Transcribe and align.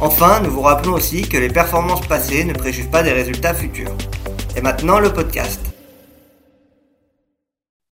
Enfin, 0.00 0.40
nous 0.44 0.50
vous 0.50 0.60
rappelons 0.60 0.92
aussi 0.92 1.22
que 1.22 1.36
les 1.36 1.48
performances 1.48 2.06
passées 2.06 2.44
ne 2.44 2.52
préjugent 2.52 2.90
pas 2.90 3.02
des 3.02 3.10
résultats 3.10 3.52
futurs. 3.52 3.90
Et 4.56 4.60
maintenant, 4.60 5.00
le 5.00 5.12
podcast. 5.12 5.60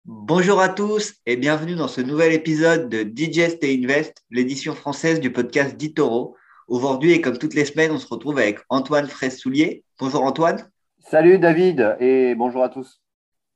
Bonjour 0.04 0.60
à 0.60 0.68
tous 0.68 1.14
et 1.26 1.36
bienvenue 1.36 1.74
dans 1.74 1.88
ce 1.88 2.00
nouvel 2.00 2.32
épisode 2.32 2.88
de 2.88 3.02
Digest 3.02 3.64
et 3.64 3.74
Invest, 3.74 4.22
l'édition 4.30 4.76
française 4.76 5.18
du 5.18 5.32
podcast 5.32 5.76
d'Itoro. 5.76 6.36
Aujourd'hui 6.68 7.10
et 7.10 7.20
comme 7.20 7.38
toutes 7.38 7.54
les 7.54 7.64
semaines, 7.64 7.90
on 7.90 7.98
se 7.98 8.06
retrouve 8.06 8.38
avec 8.38 8.60
Antoine 8.68 9.08
Fraisse-Soulier. 9.08 9.82
Bonjour 9.98 10.22
Antoine. 10.22 10.70
Salut 11.00 11.40
David 11.40 11.96
et 11.98 12.36
bonjour 12.36 12.62
à 12.62 12.68
tous. 12.68 13.00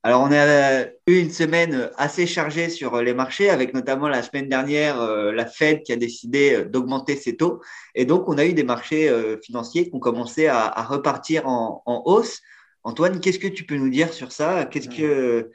Alors, 0.02 0.22
on 0.22 0.32
a 0.32 0.84
eu 1.06 1.18
une 1.18 1.30
semaine 1.30 1.90
assez 1.98 2.27
chargée 2.27 2.70
sur 2.70 3.02
les 3.02 3.12
marchés, 3.12 3.50
avec 3.50 3.74
notamment 3.74 4.09
la 4.09 4.23
semaine 4.23 4.48
dernière 4.48 4.98
euh, 4.98 5.30
la 5.30 5.45
Fed 5.45 5.82
qui 5.82 5.92
a 5.92 5.96
décidé 5.96 6.54
euh, 6.54 6.64
d'augmenter 6.64 7.16
ses 7.16 7.36
taux. 7.36 7.60
Et 7.95 8.06
donc, 8.06 8.26
on 8.26 8.38
a 8.38 8.46
eu 8.46 8.54
des 8.54 8.64
marchés 8.64 9.10
euh, 9.10 9.36
financiers 9.42 9.90
qui 9.90 9.95
ont 9.95 9.98
commencé 9.98 10.46
à, 10.46 10.70
repartir 10.84 11.46
en, 11.46 11.82
hausse. 12.06 12.40
Antoine, 12.82 13.20
qu'est-ce 13.20 13.38
que 13.38 13.46
tu 13.46 13.64
peux 13.64 13.76
nous 13.76 13.90
dire 13.90 14.14
sur 14.14 14.32
ça? 14.32 14.64
Qu'est-ce 14.64 14.88
que 14.88 15.50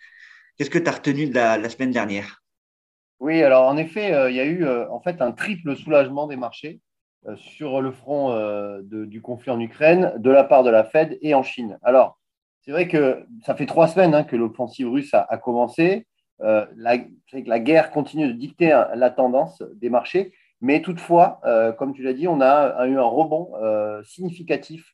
qu'est-ce 0.58 0.70
que 0.70 0.78
tu 0.78 0.90
as 0.90 0.94
retenu 0.94 1.26
de 1.26 1.34
la, 1.34 1.70
semaine 1.70 1.90
dernière? 1.90 2.44
Oui, 3.20 3.42
alors 3.42 3.68
en 3.68 3.78
effet, 3.78 4.30
il 4.30 4.36
y 4.36 4.40
a 4.40 4.46
eu 4.46 4.68
en 4.68 5.00
fait 5.02 5.22
un 5.22 5.32
triple 5.32 5.76
soulagement 5.76 6.28
des 6.28 6.36
marchés 6.36 6.82
sur 7.36 7.82
le 7.82 7.92
front 7.92 8.80
du 8.84 9.22
conflit 9.24 9.50
en 9.50 9.60
Ukraine 9.60 10.14
de 10.18 10.30
la 10.30 10.44
part 10.44 10.64
de 10.64 10.70
la 10.70 10.84
Fed 10.84 11.18
et 11.22 11.34
en 11.34 11.42
Chine. 11.42 11.80
Alors, 11.82 12.20
c'est 12.66 12.72
vrai 12.72 12.88
que 12.88 13.26
ça 13.46 13.56
fait 13.56 13.68
trois 13.68 13.88
semaines 13.88 14.16
hein, 14.16 14.24
que 14.24 14.36
l'offensive 14.36 14.90
russe 14.90 15.14
a, 15.14 15.38
commencé. 15.38 16.08
Euh, 16.42 16.66
la, 16.76 16.98
guerre 17.60 17.92
continue 17.92 18.28
de 18.28 18.34
dicter 18.34 18.72
hein, 18.72 18.90
la 18.96 19.12
tendance 19.12 19.62
des 19.76 19.90
marchés, 19.90 20.34
mais 20.62 20.82
toutefois, 20.82 21.40
euh, 21.46 21.72
comme 21.72 21.94
tu 21.94 22.02
l'as 22.02 22.14
dit, 22.14 22.28
on 22.28 22.42
a, 22.42 22.88
eu 22.88 22.98
un 22.98 23.04
rebond 23.04 23.52
euh, 23.62 24.02
significatif 24.04 24.92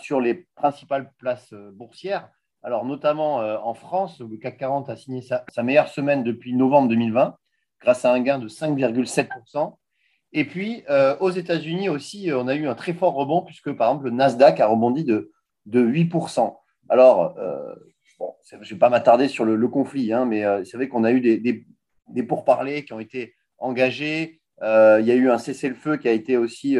sur 0.00 0.20
les 0.20 0.46
principales 0.54 1.10
places 1.18 1.52
boursières. 1.72 2.28
Alors, 2.62 2.84
notamment 2.84 3.38
en 3.38 3.74
France, 3.74 4.20
le 4.20 4.36
CAC 4.36 4.58
40 4.58 4.88
a 4.88 4.94
signé 4.94 5.22
sa, 5.22 5.44
sa, 5.50 5.64
meilleure 5.64 5.88
semaine 5.88 6.22
depuis 6.22 6.54
novembre 6.54 6.88
2020, 6.90 7.34
grâce 7.80 8.04
à 8.04 8.12
un 8.12 8.20
gain 8.20 8.38
de 8.38 8.46
5,7%. 8.46 9.76
Et 10.32 10.44
puis, 10.44 10.84
aux 11.18 11.30
États-Unis 11.30 11.88
aussi, 11.88 12.30
on 12.32 12.46
a 12.46 12.54
eu 12.54 12.68
un 12.68 12.76
très 12.76 12.92
fort 12.92 13.14
rebond, 13.14 13.42
puisque 13.42 13.72
par 13.72 13.88
exemple, 13.88 14.04
le 14.04 14.12
Nasdaq 14.12 14.60
a 14.60 14.68
rebondi 14.68 15.02
de, 15.02 15.32
de 15.66 15.84
8%. 15.84 16.54
Alors, 16.90 17.36
euh, 17.38 17.74
je 18.44 18.56
ne 18.56 18.64
vais 18.64 18.76
pas 18.76 18.90
m'attarder 18.90 19.28
sur 19.28 19.44
le, 19.44 19.68
conflit, 19.68 20.12
hein, 20.12 20.26
mais 20.26 20.44
euh, 20.44 20.64
c'est 20.64 20.76
vrai 20.76 20.88
qu'on 20.88 21.04
a 21.04 21.12
eu 21.12 21.20
des, 21.20 22.24
pourparlers 22.24 22.84
qui 22.84 22.92
ont 22.92 23.00
été 23.00 23.34
engagés. 23.58 24.40
Euh, 24.62 24.98
il 25.00 25.06
y 25.06 25.12
a 25.12 25.14
eu 25.14 25.30
un 25.30 25.38
cessez-le-feu 25.38 25.96
qui 25.96 26.08
a 26.08 26.12
été 26.12 26.36
aussi 26.36 26.76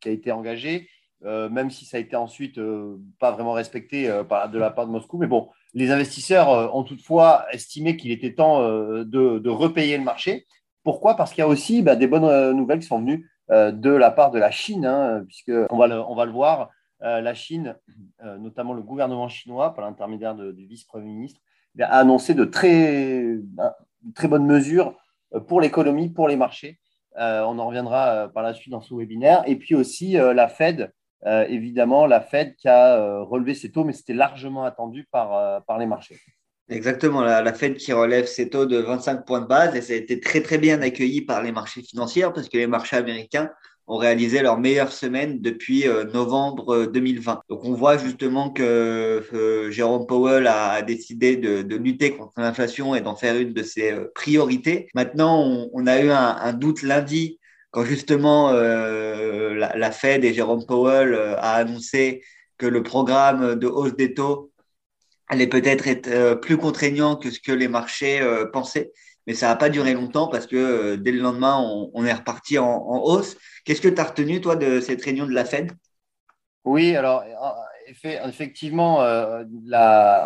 qui 0.00 0.08
a 0.08 0.12
été 0.12 0.30
engagé, 0.30 0.88
même 1.22 1.70
si 1.70 1.84
ça 1.84 1.96
a 1.96 2.00
été 2.00 2.14
ensuite 2.14 2.60
pas 3.18 3.32
vraiment 3.32 3.52
respecté 3.52 4.06
de 4.06 4.58
la 4.58 4.70
part 4.70 4.86
de 4.86 4.92
Moscou. 4.92 5.18
Mais 5.18 5.26
bon, 5.26 5.48
les 5.74 5.90
investisseurs 5.90 6.74
ont 6.74 6.84
toutefois 6.84 7.46
estimé 7.52 7.96
qu'il 7.96 8.12
était 8.12 8.34
temps 8.34 8.62
de, 8.62 9.48
repayer 9.48 9.98
le 9.98 10.04
marché. 10.04 10.46
Pourquoi? 10.84 11.16
Parce 11.16 11.32
qu'il 11.32 11.40
y 11.40 11.42
a 11.42 11.48
aussi 11.48 11.82
bah, 11.82 11.96
des 11.96 12.06
bonnes 12.06 12.52
nouvelles 12.52 12.78
qui 12.78 12.86
sont 12.86 13.00
venues 13.00 13.28
de 13.50 13.90
la 13.90 14.12
part 14.12 14.30
de 14.30 14.38
la 14.38 14.52
Chine, 14.52 14.86
hein, 14.86 15.24
puisqu'on 15.26 15.76
va, 15.76 16.08
on 16.08 16.14
va 16.14 16.24
le 16.24 16.32
voir. 16.32 16.70
Euh, 17.02 17.20
la 17.20 17.34
Chine, 17.34 17.76
euh, 18.24 18.38
notamment 18.38 18.72
le 18.72 18.82
gouvernement 18.82 19.28
chinois, 19.28 19.74
par 19.74 19.84
l'intermédiaire 19.84 20.34
du 20.34 20.66
vice-premier 20.66 21.06
ministre, 21.12 21.40
eh 21.78 21.82
a 21.82 21.88
annoncé 21.88 22.34
de 22.34 22.44
très, 22.44 23.36
bah, 23.42 23.76
très 24.14 24.28
bonnes 24.28 24.46
mesures 24.46 24.96
euh, 25.34 25.40
pour 25.40 25.60
l'économie, 25.60 26.08
pour 26.08 26.28
les 26.28 26.36
marchés. 26.36 26.78
on 27.16 27.58
en 27.58 27.66
reviendra 27.66 28.28
par 28.32 28.42
la 28.42 28.54
suite 28.54 28.72
dans 28.72 28.80
ce 28.80 28.94
webinaire. 28.94 29.42
Et 29.46 29.56
puis 29.56 29.74
aussi 29.74 30.12
la 30.12 30.48
Fed, 30.48 30.92
évidemment, 31.24 32.06
la 32.06 32.20
Fed 32.20 32.56
qui 32.56 32.68
a 32.68 33.20
relevé 33.20 33.54
ses 33.54 33.70
taux, 33.70 33.84
mais 33.84 33.92
c'était 33.92 34.14
largement 34.14 34.64
attendu 34.64 35.06
par, 35.10 35.62
par 35.64 35.78
les 35.78 35.86
marchés. 35.86 36.18
Exactement, 36.68 37.20
la, 37.20 37.40
la, 37.42 37.52
Fed 37.52 37.76
qui 37.76 37.92
relève 37.92 38.26
ses 38.26 38.48
taux 38.48 38.66
de 38.66 38.78
25 38.78 39.26
points 39.26 39.42
de 39.42 39.46
base 39.46 39.76
et 39.76 39.82
ça 39.82 39.92
a 39.92 39.96
été 39.96 40.18
très 40.18 40.40
très 40.40 40.58
bien 40.58 40.80
accueilli 40.80 41.20
par 41.20 41.42
les 41.42 41.52
marchés 41.52 41.82
financiers 41.82 42.26
parce 42.34 42.48
que 42.48 42.56
les 42.56 42.66
marchés 42.66 42.96
américains 42.96 43.50
ont 43.86 43.96
réalisé 43.96 44.40
leur 44.42 44.58
meilleure 44.58 44.92
semaine 44.92 45.40
depuis 45.40 45.86
euh, 45.86 46.04
novembre 46.04 46.86
2020. 46.86 47.32
Euh, 47.32 47.36
Donc 47.48 47.64
on 47.64 47.74
voit 47.74 47.98
justement 47.98 48.50
que 48.50 48.62
euh, 49.34 49.70
Jérôme 49.70 50.06
Powell 50.06 50.46
a, 50.46 50.80
décidé 50.82 51.36
de, 51.36 51.76
lutter 51.76 52.12
contre 52.12 52.32
l'inflation 52.38 52.94
et 52.94 53.00
d'en 53.00 53.16
faire 53.16 53.36
une 53.36 53.52
de 53.52 53.62
ses 53.62 53.94
priorités. 54.14 54.88
Maintenant, 54.94 55.68
on, 55.72 55.86
a 55.86 56.00
eu 56.00 56.10
un, 56.10 56.52
doute 56.52 56.82
lundi 56.82 57.40
quand 57.70 57.84
justement 57.84 58.52
la, 58.52 59.76
la, 59.76 59.90
Fed 59.90 60.24
et 60.24 60.32
Jérôme 60.32 60.64
Powell 60.64 61.14
a 61.14 61.54
annoncé 61.54 62.22
que 62.58 62.66
le 62.66 62.82
programme 62.82 63.56
de 63.56 63.66
hausse 63.66 63.96
des 63.96 64.14
taux 64.14 64.52
allait 65.28 65.48
peut-être 65.48 65.88
être 65.88 66.34
plus 66.40 66.56
contraignant 66.56 67.16
que 67.16 67.30
ce 67.30 67.40
que 67.40 67.52
les 67.52 67.68
marchés 67.68 68.20
pensaient 68.52 68.92
mais 69.26 69.34
ça 69.34 69.48
n'a 69.48 69.56
pas 69.56 69.70
duré 69.70 69.94
longtemps 69.94 70.28
parce 70.28 70.46
que 70.46 70.56
euh, 70.56 70.96
dès 70.96 71.12
le 71.12 71.20
lendemain, 71.20 71.58
on, 71.94 72.04
est 72.04 72.12
reparti 72.12 72.58
en, 72.58 73.02
hausse. 73.04 73.36
Qu'est-ce 73.64 73.80
que 73.80 73.88
tu 73.88 74.00
as 74.00 74.04
retenu, 74.04 74.40
toi, 74.40 74.56
de 74.56 74.80
cette 74.80 75.02
réunion 75.02 75.26
de 75.26 75.32
la 75.32 75.44
Fed? 75.44 75.72
Oui, 76.64 76.96
alors 76.96 77.24
effectivement, 78.24 79.02
euh, 79.02 79.44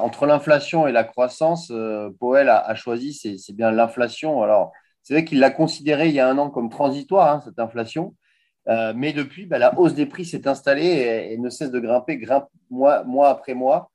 entre 0.01 0.27
l'inflation 0.27 0.87
et 0.87 0.93
la 0.93 1.05
croissance, 1.05 1.71
euh, 1.73 2.11
Powell 2.21 2.49
a, 2.49 2.75
choisi, 2.75 3.13
c'est 3.13 3.53
bien 3.55 3.71
l'inflation. 3.73 4.43
Alors, 4.43 4.73
c'est 5.03 5.15
vrai 5.15 5.25
qu'il 5.25 5.41
l'a 5.41 5.51
considéré 5.51 6.09
il 6.09 6.15
y 6.15 6.21
a 6.21 6.29
un 6.29 6.39
an 6.39 6.51
comme 6.51 6.71
transitoire, 6.71 7.35
hein, 7.35 7.43
cette 7.45 7.59
inflation. 7.59 8.15
mais 8.95 9.13
depuis, 9.13 9.47
bah, 9.47 9.59
la 9.59 9.77
hausse 9.79 9.95
des 9.95 10.07
prix 10.07 10.25
s'est 10.25 10.47
installée 10.47 11.29
et, 11.33 11.39
ne 11.39 11.51
cesse 11.51 11.71
de 11.71 11.81
grimper, 11.81 12.19
grimpe 12.19 12.49
mois 12.71 13.29
après 13.29 13.55
mois. 13.55 13.91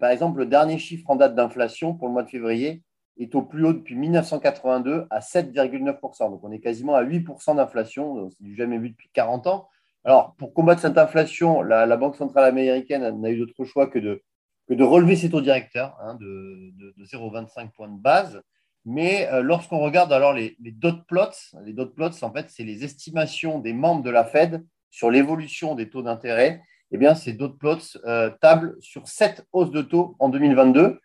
par 0.00 0.10
exemple, 0.10 0.40
le 0.40 0.46
dernier 0.46 0.78
chiffre 0.78 1.08
en 1.10 1.16
date 1.16 1.34
d'inflation 1.34 1.94
pour 1.94 2.08
le 2.08 2.14
mois 2.14 2.22
de 2.22 2.30
février, 2.30 2.82
est 3.18 3.34
au 3.34 3.42
plus 3.42 3.64
haut 3.64 3.72
depuis 3.72 3.94
1982 3.94 5.06
à 5.10 5.20
7,9%. 5.20 6.30
Donc 6.30 6.40
on 6.42 6.50
est 6.50 6.60
quasiment 6.60 6.94
à 6.94 7.04
8% 7.04 7.56
d'inflation, 7.56 8.30
c'est 8.30 8.42
du 8.42 8.54
jamais 8.56 8.78
vu 8.78 8.90
depuis 8.90 9.08
40 9.12 9.46
ans. 9.46 9.68
Alors 10.04 10.34
pour 10.36 10.52
combattre 10.52 10.82
cette 10.82 10.98
inflation, 10.98 11.62
la, 11.62 11.96
Banque 11.96 12.16
centrale 12.16 12.44
américaine 12.44 13.20
n'a 13.20 13.30
eu 13.30 13.38
d'autre 13.38 13.64
choix 13.64 13.86
que 13.86 13.98
de, 13.98 14.22
que 14.68 14.74
de 14.74 14.84
relever 14.84 15.16
ses 15.16 15.30
taux 15.30 15.40
directeurs 15.40 15.96
hein, 16.00 16.16
de, 16.20 16.72
de, 16.96 17.04
0,25 17.04 17.70
points 17.70 17.88
de 17.88 18.00
base. 18.00 18.42
Mais 18.84 19.28
euh, 19.32 19.42
lorsqu'on 19.42 19.78
regarde 19.78 20.12
alors 20.12 20.34
les, 20.34 20.56
dot 20.60 21.06
plots, 21.06 21.54
les 21.64 21.72
dot 21.72 21.94
plots, 21.94 22.22
en 22.22 22.32
fait, 22.32 22.50
c'est 22.50 22.64
les 22.64 22.84
estimations 22.84 23.58
des 23.58 23.72
membres 23.72 24.02
de 24.02 24.10
la 24.10 24.24
Fed 24.24 24.62
sur 24.90 25.10
l'évolution 25.10 25.74
des 25.74 25.88
taux 25.88 26.02
d'intérêt. 26.02 26.62
Eh 26.90 26.98
bien, 26.98 27.14
ces 27.14 27.32
dot 27.32 27.58
plots 27.58 27.96
euh, 28.04 28.30
tablent 28.42 28.76
sur 28.80 29.08
7 29.08 29.46
hausses 29.52 29.70
de 29.70 29.80
taux 29.80 30.16
en 30.18 30.28
2022 30.28 31.00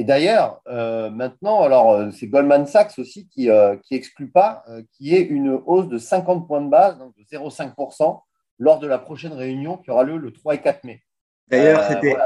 et 0.00 0.04
d'ailleurs, 0.04 0.62
euh, 0.66 1.10
maintenant, 1.10 1.60
alors 1.60 1.90
euh, 1.90 2.10
c'est 2.10 2.26
Goldman 2.26 2.66
Sachs 2.66 2.98
aussi 2.98 3.28
qui 3.28 3.48
n'exclut 3.48 3.50
euh, 3.50 3.76
exclut 3.90 4.30
pas 4.30 4.64
qu'il 4.94 5.08
y 5.08 5.14
ait 5.14 5.20
une 5.20 5.60
hausse 5.66 5.88
de 5.88 5.98
50 5.98 6.46
points 6.46 6.62
de 6.62 6.70
base, 6.70 6.96
donc 6.96 7.14
de 7.18 7.22
0,5%, 7.22 8.22
lors 8.58 8.78
de 8.78 8.86
la 8.86 8.96
prochaine 8.96 9.34
réunion 9.34 9.76
qui 9.76 9.90
aura 9.90 10.04
lieu 10.04 10.16
le 10.16 10.32
3 10.32 10.54
et 10.54 10.62
4 10.62 10.84
mai. 10.84 11.02
D'ailleurs, 11.48 11.82
c'était. 11.84 12.16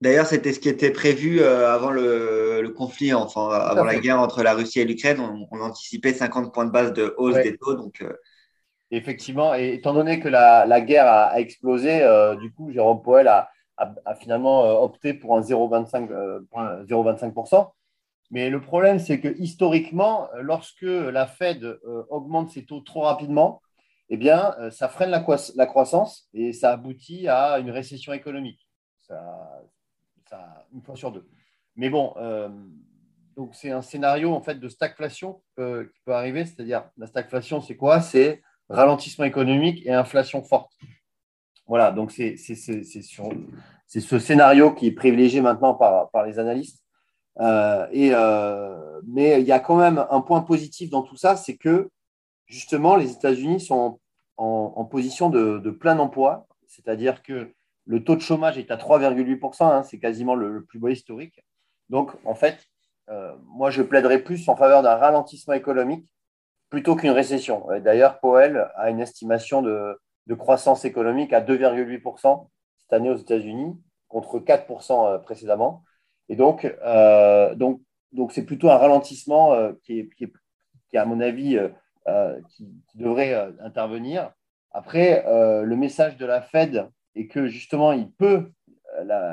D'ailleurs, 0.00 0.26
c'était 0.26 0.52
ce 0.52 0.60
qui 0.60 0.68
était 0.68 0.92
prévu 0.92 1.42
avant 1.42 1.90
le, 1.90 2.72
conflit, 2.76 3.12
enfin 3.12 3.48
avant 3.50 3.82
la 3.82 3.98
guerre 3.98 4.20
entre 4.20 4.44
la 4.44 4.54
Russie 4.54 4.78
et 4.78 4.84
l'Ukraine. 4.84 5.18
On, 5.50 5.60
anticipait 5.60 6.14
50 6.14 6.54
points 6.54 6.66
de 6.66 6.70
base 6.70 6.92
de 6.92 7.12
hausse 7.18 7.34
des 7.42 7.56
taux. 7.56 7.74
Donc, 7.74 8.04
Effectivement, 8.92 9.56
et 9.56 9.74
étant 9.74 9.94
donné 9.94 10.20
que 10.20 10.28
la, 10.28 10.80
guerre 10.80 11.08
a, 11.08 11.24
a 11.24 11.40
explosé, 11.40 12.06
du 12.40 12.52
coup, 12.52 12.70
Jérôme 12.70 13.02
Powell 13.02 13.26
a, 13.26 13.50
a, 13.76 14.14
finalement 14.14 14.64
euh, 14.64 14.74
opté 14.74 15.14
pour 15.14 15.36
un 15.36 15.40
0,25%. 15.40 17.54
Euh, 17.54 17.64
Mais 18.30 18.50
le 18.50 18.60
problème, 18.60 18.98
c'est 18.98 19.20
que 19.20 19.28
historiquement, 19.38 20.28
lorsque 20.40 20.82
la 20.82 21.26
Fed 21.26 21.64
euh, 21.64 22.04
augmente 22.10 22.50
ses 22.50 22.64
taux 22.64 22.80
trop 22.80 23.02
rapidement, 23.02 23.60
eh 24.10 24.16
bien, 24.16 24.54
ça 24.70 24.88
freine 24.88 25.10
la, 25.10 25.66
croissance 25.66 26.28
et 26.34 26.52
ça 26.52 26.72
aboutit 26.72 27.26
à 27.26 27.58
une 27.58 27.70
récession 27.70 28.12
économique. 28.12 28.68
Ça, 29.00 29.62
une 30.74 30.82
fois 30.82 30.94
sur 30.94 31.10
deux. 31.10 31.26
Mais 31.74 31.88
bon, 31.88 32.14
c'est 33.52 33.70
un 33.70 33.80
scénario 33.80 34.34
en 34.34 34.42
fait 34.42 34.56
de 34.56 34.68
stagflation 34.68 35.42
qui 35.56 36.00
peut 36.04 36.14
arriver. 36.14 36.44
C'est-à-dire, 36.44 36.84
la 36.98 37.06
stagflation, 37.06 37.62
c'est 37.62 37.76
quoi? 37.76 38.02
C'est 38.02 38.42
ralentissement 38.68 39.24
économique 39.24 39.84
et 39.86 39.92
inflation 39.92 40.42
forte. 40.42 40.70
Voilà, 41.66 41.92
donc 41.92 42.12
c'est 42.12 42.36
ce 42.36 44.18
scénario 44.18 44.72
qui 44.74 44.88
est 44.88 44.92
privilégié 44.92 45.40
maintenant 45.40 45.74
par, 45.74 46.24
les 46.26 46.38
analystes. 46.38 46.82
Euh, 47.40 47.86
euh, 47.92 49.00
mais 49.06 49.40
il 49.40 49.46
y 49.46 49.52
a 49.52 49.58
quand 49.58 49.76
même 49.76 50.04
un 50.10 50.20
point 50.20 50.42
positif 50.42 50.90
dans 50.90 51.02
tout 51.02 51.16
ça, 51.16 51.36
c'est 51.36 51.56
que 51.56 51.90
justement, 52.46 52.96
les 52.96 53.12
États-Unis 53.12 53.60
sont 53.60 53.98
en, 54.36 54.84
position 54.84 55.30
de, 55.30 55.70
plein 55.70 55.98
emploi, 55.98 56.46
c'est-à-dire 56.66 57.22
que 57.22 57.52
le 57.86 58.04
taux 58.04 58.16
de 58.16 58.20
chômage 58.20 58.58
est 58.58 58.70
à 58.70 58.76
3,8%, 58.76 59.64
hein, 59.64 59.82
c'est 59.82 59.98
quasiment 59.98 60.34
le, 60.34 60.64
plus 60.64 60.78
bas 60.78 60.90
historique. 60.90 61.44
Donc, 61.88 62.12
en 62.24 62.34
fait, 62.34 62.66
euh, 63.10 63.34
moi, 63.46 63.70
je 63.70 63.82
plaiderais 63.82 64.22
plus 64.22 64.48
en 64.48 64.56
faveur 64.56 64.82
d'un 64.82 64.96
ralentissement 64.96 65.54
économique 65.54 66.06
plutôt 66.70 66.96
qu'une 66.96 67.10
récession. 67.10 67.66
D'ailleurs, 67.82 68.20
Powell 68.20 68.68
a 68.76 68.90
une 68.90 69.00
estimation 69.00 69.62
de, 69.62 69.98
de 70.26 70.34
croissance 70.34 70.84
économique 70.84 71.32
à 71.32 71.40
2,8% 71.40 72.48
cette 72.78 72.92
année 72.92 73.10
aux 73.10 73.16
États-Unis, 73.16 73.78
contre 74.08 74.38
4% 74.38 75.22
précédemment. 75.22 75.84
Et 76.28 76.36
donc, 76.36 76.64
euh, 76.84 77.54
donc, 77.54 77.80
donc 78.12 78.32
c'est 78.32 78.44
plutôt 78.44 78.70
un 78.70 78.76
ralentissement 78.76 79.52
euh, 79.52 79.72
qui, 79.82 80.00
est, 80.00 80.08
qui, 80.16 80.24
est, 80.24 80.98
à 80.98 81.04
mon 81.04 81.20
avis, 81.20 81.58
euh, 82.08 82.40
qui, 82.50 82.68
devrait 82.94 83.34
intervenir. 83.60 84.32
Après, 84.70 85.24
le 85.26 85.76
message 85.76 86.16
de 86.16 86.26
la 86.26 86.40
Fed 86.40 86.88
est 87.14 87.26
que 87.26 87.46
justement, 87.46 87.92
il 87.92 88.10
peut, 88.12 88.50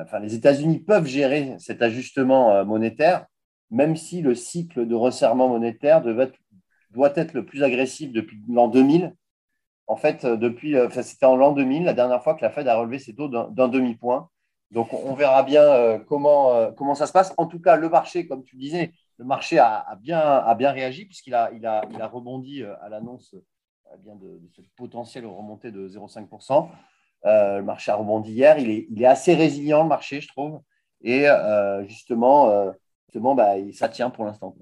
enfin, 0.03 0.19
les 0.19 0.35
États-Unis 0.35 0.79
peuvent 0.79 1.07
gérer 1.07 1.55
cet 1.57 1.81
ajustement 1.81 2.63
monétaire, 2.65 3.25
même 3.71 3.95
si 3.95 4.21
le 4.21 4.35
cycle 4.35 4.87
de 4.87 4.95
resserrement 4.95 5.47
monétaire 5.47 6.01
doit 6.01 7.13
être 7.15 7.33
le 7.33 7.45
plus 7.45 7.63
agressif 7.63 8.11
depuis 8.11 8.39
l'an 8.47 8.67
2000. 8.67 9.15
En 9.87 9.95
fait, 9.97 10.25
depuis, 10.25 10.79
enfin, 10.79 11.01
c'était 11.01 11.25
en 11.25 11.35
l'an 11.35 11.51
2000, 11.51 11.83
la 11.83 11.93
dernière 11.93 12.23
fois 12.23 12.35
que 12.35 12.41
la 12.41 12.49
Fed 12.49 12.67
a 12.67 12.77
relevé 12.77 12.99
ses 12.99 13.13
taux 13.13 13.27
d'un 13.27 13.67
demi-point. 13.67 14.29
Donc, 14.71 14.93
on 14.93 15.13
verra 15.15 15.43
bien 15.43 15.63
euh, 15.63 15.99
comment, 15.99 16.55
euh, 16.55 16.93
ça 16.95 17.05
se 17.05 17.11
passe. 17.11 17.33
En 17.37 17.45
tout 17.45 17.59
cas, 17.59 17.75
le 17.75 17.89
marché, 17.89 18.25
comme 18.25 18.43
tu 18.43 18.55
disais, 18.55 18.93
le 19.17 19.25
marché 19.25 19.59
a, 19.59 19.97
bien, 20.01 20.71
réagi 20.71 21.05
puisqu'il 21.05 21.35
a, 21.35 22.07
rebondi 22.07 22.63
euh, 22.63 22.73
à 22.81 22.89
l'annonce 22.89 23.35
de, 24.03 24.13
de, 24.15 24.49
cette 24.55 24.69
potentielle 24.77 25.25
remontée 25.25 25.71
de 25.71 25.89
0,5%. 25.89 26.69
le 27.25 27.61
marché 27.61 27.91
a 27.91 27.95
rebondi 27.95 28.31
hier. 28.31 28.57
Il 28.57 28.69
est, 28.69 28.87
il 28.89 29.01
est, 29.03 29.05
assez 29.05 29.35
résilient, 29.35 29.83
le 29.83 29.89
marché, 29.89 30.21
je 30.21 30.29
trouve. 30.29 30.61
Et 31.01 31.25
justement, 31.87 32.71
justement 33.07 33.35
bah, 33.35 33.55
ça 33.73 33.89
tient 33.89 34.09
pour 34.09 34.23
l'instant. 34.23 34.55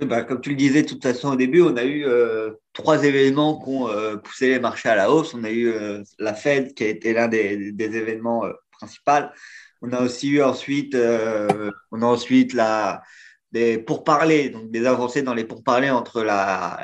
Bah, 0.00 0.22
comme 0.22 0.40
tu 0.40 0.50
le 0.50 0.56
disais 0.56 0.82
de 0.82 0.88
toute 0.88 1.02
façon 1.02 1.32
au 1.32 1.36
début, 1.36 1.60
on 1.62 1.76
a 1.76 1.84
eu 1.84 2.06
trois 2.72 3.04
événements 3.04 3.58
qui 3.58 3.70
ont 3.70 4.18
poussé 4.22 4.48
les 4.48 4.60
marchés 4.60 4.88
à 4.88 4.94
la 4.94 5.10
hausse. 5.10 5.34
On 5.34 5.42
a 5.44 5.50
eu 5.50 5.72
la 6.18 6.34
Fed 6.34 6.74
qui 6.74 6.84
a 6.84 6.88
été 6.88 7.12
l'un 7.12 7.28
des, 7.28 7.74
événements 7.78 8.44
principale. 8.78 9.32
On 9.82 9.92
a 9.92 10.00
aussi 10.00 10.28
eu 10.30 10.42
ensuite, 10.42 10.94
euh, 10.94 11.70
on 11.92 12.02
a 12.02 12.06
ensuite 12.06 12.52
la, 12.52 13.02
des 13.52 13.78
pourparlers, 13.78 14.50
donc 14.50 14.70
des 14.70 14.86
avancées 14.86 15.22
dans 15.22 15.34
les 15.34 15.44
pourparlers 15.44 15.90
entre 15.90 16.22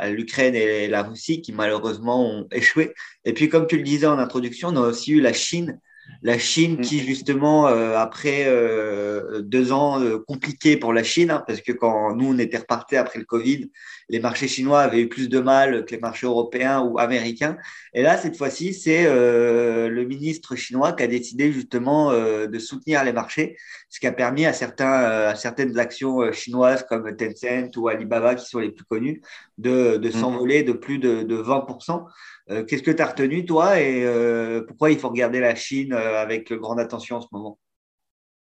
l'Ukraine 0.08 0.54
et 0.54 0.88
la 0.88 1.02
Russie 1.02 1.42
qui 1.42 1.52
malheureusement 1.52 2.24
ont 2.24 2.48
échoué. 2.52 2.94
Et 3.24 3.32
puis, 3.32 3.48
comme 3.48 3.66
tu 3.66 3.76
le 3.76 3.82
disais 3.82 4.06
en 4.06 4.18
introduction, 4.18 4.68
on 4.68 4.76
a 4.76 4.80
aussi 4.80 5.12
eu 5.12 5.20
la 5.20 5.32
Chine 5.32 5.80
la 6.24 6.38
Chine 6.38 6.80
qui, 6.80 6.96
mm. 6.96 7.04
justement, 7.04 7.68
euh, 7.68 7.96
après 7.96 8.44
euh, 8.46 9.42
deux 9.42 9.72
ans 9.72 10.00
euh, 10.00 10.18
compliqués 10.18 10.76
pour 10.76 10.92
la 10.92 11.02
Chine, 11.02 11.30
hein, 11.30 11.44
parce 11.46 11.60
que 11.60 11.72
quand 11.72 12.16
nous, 12.16 12.32
on 12.32 12.38
était 12.38 12.56
repartés 12.56 12.96
après 12.96 13.18
le 13.18 13.26
Covid, 13.26 13.70
les 14.08 14.20
marchés 14.20 14.48
chinois 14.48 14.80
avaient 14.80 15.02
eu 15.02 15.08
plus 15.08 15.28
de 15.28 15.38
mal 15.38 15.84
que 15.84 15.94
les 15.94 16.00
marchés 16.00 16.26
européens 16.26 16.80
ou 16.80 16.98
américains. 16.98 17.56
Et 17.92 18.02
là, 18.02 18.16
cette 18.16 18.36
fois-ci, 18.36 18.74
c'est 18.74 19.04
le 19.04 20.04
ministre 20.04 20.56
chinois 20.56 20.92
qui 20.92 21.02
a 21.02 21.06
décidé 21.06 21.50
justement 21.50 22.12
de 22.12 22.58
soutenir 22.58 23.02
les 23.02 23.14
marchés, 23.14 23.56
ce 23.88 24.00
qui 24.00 24.06
a 24.06 24.12
permis 24.12 24.44
à, 24.44 24.52
certains, 24.52 24.92
à 24.92 25.34
certaines 25.36 25.78
actions 25.78 26.30
chinoises 26.32 26.84
comme 26.86 27.16
Tencent 27.16 27.74
ou 27.78 27.88
Alibaba, 27.88 28.34
qui 28.34 28.44
sont 28.44 28.58
les 28.58 28.72
plus 28.72 28.84
connues, 28.84 29.22
de, 29.56 29.96
de 29.96 30.08
mm. 30.08 30.12
s'envoler 30.12 30.62
de 30.64 30.72
plus 30.72 30.98
de, 30.98 31.22
de 31.22 31.36
20%. 31.36 32.04
Euh, 32.50 32.64
qu'est-ce 32.64 32.82
que 32.82 32.90
tu 32.90 33.02
as 33.02 33.06
retenu, 33.06 33.46
toi, 33.46 33.80
et 33.80 34.04
euh, 34.04 34.62
pourquoi 34.66 34.90
il 34.90 34.98
faut 34.98 35.08
regarder 35.08 35.40
la 35.40 35.54
Chine 35.54 35.94
euh, 35.94 36.20
avec 36.20 36.52
grande 36.52 36.78
attention 36.78 37.16
en 37.16 37.20
ce 37.22 37.28
moment? 37.32 37.58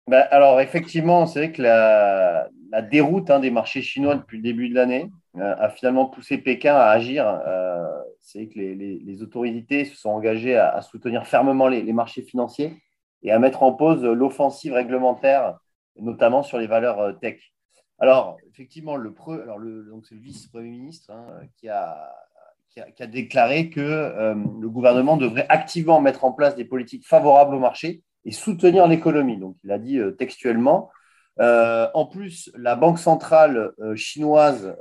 Ben, 0.07 0.25
Alors, 0.31 0.59
effectivement, 0.59 1.27
c'est 1.27 1.39
vrai 1.39 1.51
que 1.51 1.61
la, 1.61 2.49
déroute 2.89 3.29
hein, 3.29 3.39
des 3.39 3.51
marchés 3.51 3.81
chinois 3.81 4.15
depuis 4.15 4.37
le 4.37 4.43
début 4.43 4.69
de 4.69 4.75
l'année 4.75 5.11
a 5.37 5.69
finalement 5.69 6.07
poussé 6.07 6.37
Pékin 6.37 6.73
à 6.73 6.89
agir. 6.89 7.41
c'est 8.21 8.47
que 8.47 8.59
les, 8.59 9.21
autorités 9.21 9.85
se 9.85 9.95
sont 9.95 10.09
engagées 10.09 10.55
à, 10.55 10.81
soutenir 10.81 11.27
fermement 11.27 11.67
les, 11.67 11.93
marchés 11.93 12.23
financiers 12.23 12.73
et 13.23 13.31
à 13.31 13.39
mettre 13.39 13.61
en 13.61 13.73
pause 13.73 14.03
l'offensive 14.03 14.73
réglementaire, 14.73 15.59
notamment 15.97 16.43
sur 16.43 16.57
les 16.57 16.67
valeurs 16.67 17.19
tech. 17.19 17.39
Alors, 17.99 18.37
effectivement, 18.49 18.95
le, 18.95 19.13
c'est 20.03 20.15
le 20.15 20.21
vice-premier 20.21 20.69
ministre 20.69 21.11
hein, 21.11 21.41
qui 21.57 21.69
a 21.69 22.09
qui 22.71 23.03
a, 23.03 23.07
déclaré 23.07 23.69
que 23.69 23.81
euh, 23.81 24.33
le 24.33 24.69
gouvernement 24.69 25.17
devrait 25.17 25.45
activement 25.49 25.99
mettre 25.99 26.23
en 26.23 26.31
place 26.31 26.55
des 26.55 26.65
politiques 26.65 27.05
favorables 27.05 27.55
au 27.55 27.59
marché 27.59 28.01
et 28.23 28.31
soutenir 28.31 28.87
l'économie. 28.87 29.37
Donc, 29.37 29.57
il 29.63 29.71
a 29.71 29.77
dit 29.77 29.99
euh, 29.99 30.11
textuellement. 30.11 30.89
Euh, 31.39 31.87
en 31.93 32.05
plus, 32.05 32.51
la 32.55 32.75
Banque 32.75 32.99
centrale 32.99 33.71
chinoise, 33.95 34.75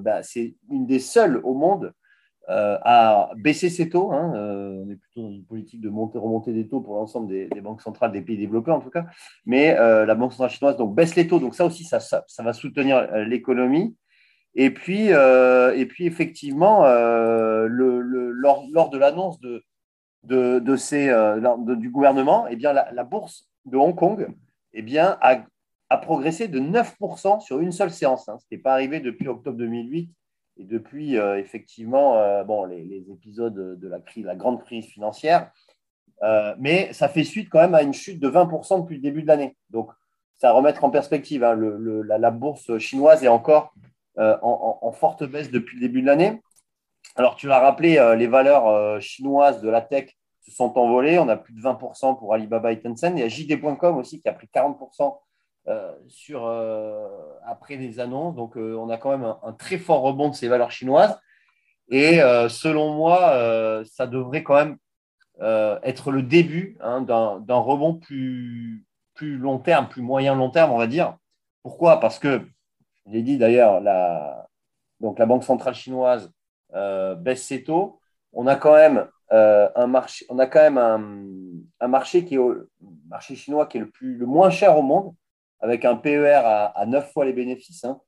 bah, 0.00 0.22
c'est 0.22 0.54
une 0.70 0.86
des 0.86 1.00
seules 1.00 1.40
au 1.44 1.54
monde 1.54 1.92
à 2.48 3.30
baisser 3.36 3.68
ses 3.68 3.88
taux. 3.88 4.12
Hein. 4.12 4.32
on 4.34 4.88
est 4.88 4.96
plutôt 4.96 5.22
dans 5.22 5.32
une 5.32 5.44
politique 5.44 5.80
de 5.80 5.90
monter, 5.90 6.18
remonter 6.18 6.52
des 6.52 6.68
taux 6.68 6.80
pour 6.80 6.94
l'ensemble 6.94 7.26
des, 7.26 7.48
banques 7.60 7.82
centrales 7.82 8.12
des 8.12 8.22
pays 8.22 8.38
développés, 8.38 8.70
en 8.70 8.80
tout 8.80 8.88
cas. 8.88 9.04
Mais 9.46 9.74
la 9.74 10.14
Banque 10.14 10.32
centrale 10.32 10.50
chinoise 10.50 10.76
donc, 10.76 10.94
baisse 10.94 11.16
les 11.16 11.26
taux. 11.26 11.40
Donc, 11.40 11.56
ça 11.56 11.66
aussi, 11.66 11.82
ça, 11.82 11.98
ça 11.98 12.42
va 12.42 12.52
soutenir 12.52 13.10
l'économie. 13.26 13.96
Et 14.58 14.70
puis, 14.70 15.12
euh, 15.12 15.76
et 15.76 15.84
puis 15.84 16.06
effectivement, 16.06 16.86
euh, 16.86 17.68
lors, 17.68 18.90
de 18.90 18.96
l'annonce 18.96 19.38
de, 19.38 19.62
euh, 20.32 21.76
du 21.76 21.90
gouvernement, 21.90 22.46
eh 22.48 22.56
bien, 22.56 22.72
la, 22.72 23.04
bourse 23.04 23.50
de 23.66 23.76
Hong 23.76 23.94
Kong 23.94 24.26
eh 24.72 24.80
bien, 24.80 25.18
a, 25.20 25.98
progressé 25.98 26.48
de 26.48 26.58
9% 26.58 27.40
sur 27.40 27.60
une 27.60 27.70
seule 27.70 27.90
séance. 27.90 28.30
Hein. 28.30 28.38
Ce 28.38 28.46
n'était 28.50 28.62
pas 28.62 28.72
arrivé 28.72 29.00
depuis 29.00 29.28
octobre 29.28 29.58
2008 29.58 30.10
et 30.58 30.64
depuis 30.64 31.16
effectivement 31.16 32.42
bon, 32.44 32.64
les, 32.64 33.04
épisodes 33.10 33.78
de 33.78 33.88
la, 33.88 34.00
crise, 34.00 34.24
la 34.24 34.36
grande 34.36 34.64
crise 34.64 34.86
financière. 34.86 35.50
mais 36.58 36.94
ça 36.94 37.08
fait 37.08 37.24
suite 37.24 37.50
quand 37.50 37.60
même 37.60 37.74
à 37.74 37.82
une 37.82 37.92
chute 37.92 38.20
de 38.20 38.28
20% 38.30 38.80
depuis 38.80 38.96
le 38.96 39.02
début 39.02 39.20
de 39.20 39.26
l'année. 39.26 39.54
Donc, 39.68 39.90
ça 40.38 40.48
à 40.48 40.52
remettre 40.52 40.82
en 40.82 40.90
perspective. 40.90 41.44
Hein. 41.44 41.56
la, 41.56 42.16
la, 42.16 42.30
bourse 42.30 42.78
chinoise 42.78 43.22
est 43.22 43.28
encore 43.28 43.74
euh, 44.18 44.38
en, 44.40 44.92
forte 44.92 45.24
baisse 45.24 45.50
depuis 45.50 45.76
le 45.76 45.82
début 45.82 46.00
de 46.00 46.06
l'année. 46.06 46.40
Alors, 47.16 47.36
tu 47.36 47.48
l'as 47.48 47.60
rappelé, 47.60 47.98
euh, 47.98 48.14
les 48.14 48.26
valeurs 48.26 48.66
euh, 48.66 48.98
chinoises 48.98 49.60
de 49.60 49.68
la 49.68 49.82
tech 49.82 50.16
se 50.40 50.52
sont 50.52 50.78
envolées. 50.78 51.18
On 51.18 51.28
a 51.28 51.36
plus 51.36 51.52
de 51.52 51.60
20% 51.60 52.18
pour 52.18 52.32
Alibaba 52.32 52.72
et 52.72 52.80
Tencent. 52.80 53.12
Il 53.12 53.18
y 53.18 53.22
a 53.22 53.28
JD.com 53.28 53.98
aussi 53.98 54.22
qui 54.22 54.28
a 54.28 54.32
pris 54.32 54.48
40% 54.54 55.18
sur, 56.06 56.46
après 57.44 57.76
les 57.76 57.98
annonces. 57.98 58.36
Donc, 58.36 58.54
on 58.56 58.88
a 58.88 58.96
quand 58.96 59.10
même 59.10 59.34
un, 59.42 59.52
très 59.52 59.78
fort 59.78 60.02
rebond 60.02 60.28
de 60.28 60.34
ces 60.34 60.46
valeurs 60.46 60.70
chinoises. 60.70 61.18
Et 61.90 62.18
selon 62.48 62.92
moi, 62.92 63.82
ça 63.84 64.06
devrait 64.06 64.44
quand 64.44 64.54
même 64.54 64.76
être 65.82 66.12
le 66.12 66.22
début 66.22 66.78
hein, 66.80 67.00
d'un 67.02 67.56
rebond 67.56 67.94
plus, 67.94 68.86
plus 69.14 69.36
long 69.38 69.58
terme, 69.58 69.88
plus 69.88 70.02
moyen 70.02 70.36
long 70.36 70.50
terme, 70.50 70.70
on 70.70 70.78
va 70.78 70.86
dire. 70.86 71.16
Pourquoi? 71.64 71.98
Parce 71.98 72.20
que 72.20 72.46
j'ai 73.10 73.22
dit 73.22 73.38
d'ailleurs, 73.38 73.80
la, 73.80 74.48
donc 75.00 75.18
la 75.18 75.26
Banque 75.26 75.44
centrale 75.44 75.74
chinoise 75.74 76.32
euh, 76.74 77.14
baisse 77.14 77.44
ses 77.44 77.62
taux. 77.62 78.00
On 78.32 78.46
a 78.46 78.56
quand 78.56 78.74
même, 78.74 79.08
euh, 79.32 79.68
un, 79.74 79.86
marché, 79.86 80.26
on 80.28 80.38
a 80.38 80.46
quand 80.46 80.70
même 80.70 80.78
un, 81.80 81.88
marché, 81.88 82.24
qui 82.24 82.36
est 82.36 82.40
marché 83.08 83.36
chinois 83.36 83.66
qui 83.66 83.78
est 83.78 83.80
le, 83.80 83.90
plus, 83.90 84.16
le 84.16 84.26
moins 84.26 84.50
cher 84.50 84.76
au 84.76 84.82
monde, 84.82 85.14
avec 85.60 85.84
un 85.84 85.96
PER 85.96 86.42
à, 86.44 86.66
à 86.66 86.86
9 86.86 87.12
fois 87.12 87.24
les 87.24 87.32
bénéfices. 87.32 87.84
Hein. 87.84 88.00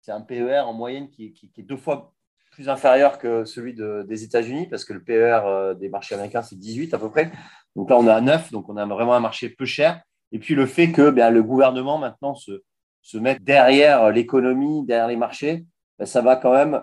C'est 0.00 0.12
un 0.12 0.20
PER 0.20 0.60
en 0.60 0.72
moyenne 0.72 1.10
qui, 1.10 1.34
est 1.56 1.62
deux 1.62 1.76
fois 1.76 2.12
plus 2.52 2.68
inférieur 2.68 3.18
que 3.18 3.44
celui 3.44 3.74
des 3.74 4.24
États-Unis, 4.24 4.66
parce 4.68 4.84
que 4.84 4.92
le 4.92 5.02
PER 5.02 5.40
euh, 5.44 5.74
des 5.74 5.88
marchés 5.88 6.14
américains, 6.14 6.42
c'est 6.42 6.56
18 6.56 6.94
à 6.94 6.98
peu 6.98 7.10
près. 7.10 7.32
Donc 7.74 7.90
là, 7.90 7.98
on 7.98 8.06
a 8.06 8.14
à 8.14 8.20
9, 8.20 8.52
donc 8.52 8.68
on 8.68 8.76
a 8.76 8.86
vraiment 8.86 9.14
un 9.14 9.20
marché 9.20 9.50
peu 9.50 9.66
cher. 9.66 10.00
Et 10.32 10.38
puis 10.38 10.54
le 10.54 10.66
fait 10.66 10.92
que 10.92 11.10
bien, 11.10 11.30
le 11.30 11.42
gouvernement 11.42 11.98
maintenant 11.98 12.34
se, 12.34 12.62
se 13.06 13.18
mettre 13.18 13.44
derrière 13.44 14.10
l'économie, 14.10 14.84
derrière 14.84 15.06
les 15.06 15.16
marchés, 15.16 15.64
ben, 15.96 16.06
ça 16.06 16.22
va 16.22 16.34
quand 16.34 16.52
même 16.52 16.82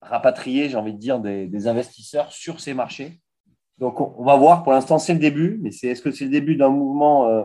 rapatrier, 0.00 0.68
j'ai 0.68 0.76
envie 0.76 0.92
de 0.92 0.98
dire, 0.98 1.18
des, 1.18 1.66
investisseurs 1.66 2.30
sur 2.30 2.60
ces 2.60 2.74
marchés. 2.74 3.18
Donc, 3.78 4.00
on, 4.00 4.22
va 4.22 4.36
voir. 4.36 4.62
Pour 4.62 4.70
l'instant, 4.70 5.00
c'est 5.00 5.14
le 5.14 5.18
début, 5.18 5.58
mais 5.60 5.72
c'est, 5.72 5.88
est-ce 5.88 6.00
que 6.00 6.12
c'est 6.12 6.26
le 6.26 6.30
début 6.30 6.54
d'un 6.54 6.68
mouvement 6.68 7.26
euh, 7.26 7.42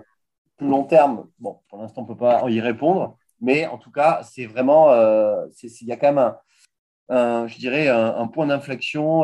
plus 0.57 0.67
long 0.67 0.83
terme? 0.83 1.25
Bon, 1.39 1.57
pour 1.69 1.79
l'instant, 1.79 2.01
on 2.01 2.03
ne 2.03 2.09
peut 2.09 2.17
pas 2.17 2.48
y 2.51 2.62
répondre, 2.62 3.17
mais 3.41 3.65
en 3.65 3.79
tout 3.79 3.89
cas, 3.89 4.21
c'est 4.21 4.45
vraiment, 4.45 4.91
euh, 4.91 5.48
il 5.63 5.88
y 5.88 5.91
a 5.91 5.98
quand 5.98 6.13
même 6.13 6.36
je 7.09 7.57
dirais, 7.57 7.88
un, 7.88 8.27
point 8.27 8.45
d'inflexion 8.45 9.24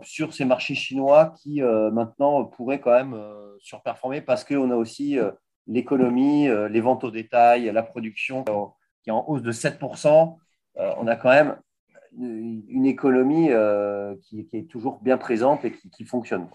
sur 0.00 0.32
ces 0.32 0.46
marchés 0.46 0.74
chinois 0.74 1.34
qui 1.42 1.60
maintenant 1.60 2.44
pourraient 2.44 2.80
quand 2.80 2.94
même 2.94 3.14
surperformer 3.58 4.22
parce 4.22 4.44
qu'on 4.44 4.70
a 4.70 4.76
aussi 4.76 5.18
l'économie, 5.66 6.48
les 6.70 6.80
ventes 6.80 7.04
au 7.04 7.10
détail, 7.10 7.70
la 7.72 7.82
production 7.82 8.44
qui 9.02 9.10
est 9.10 9.12
en 9.12 9.24
hausse 9.28 9.42
de 9.42 9.52
7%. 9.52 10.36
on 10.76 11.06
a 11.06 11.16
quand 11.16 11.30
même 11.30 11.56
une 12.18 12.86
économie 12.86 13.50
qui, 14.22 14.48
est 14.52 14.68
toujours 14.68 15.00
bien 15.00 15.18
présente 15.18 15.64
et 15.64 15.72
qui, 15.72 16.04
fonctionne. 16.04 16.46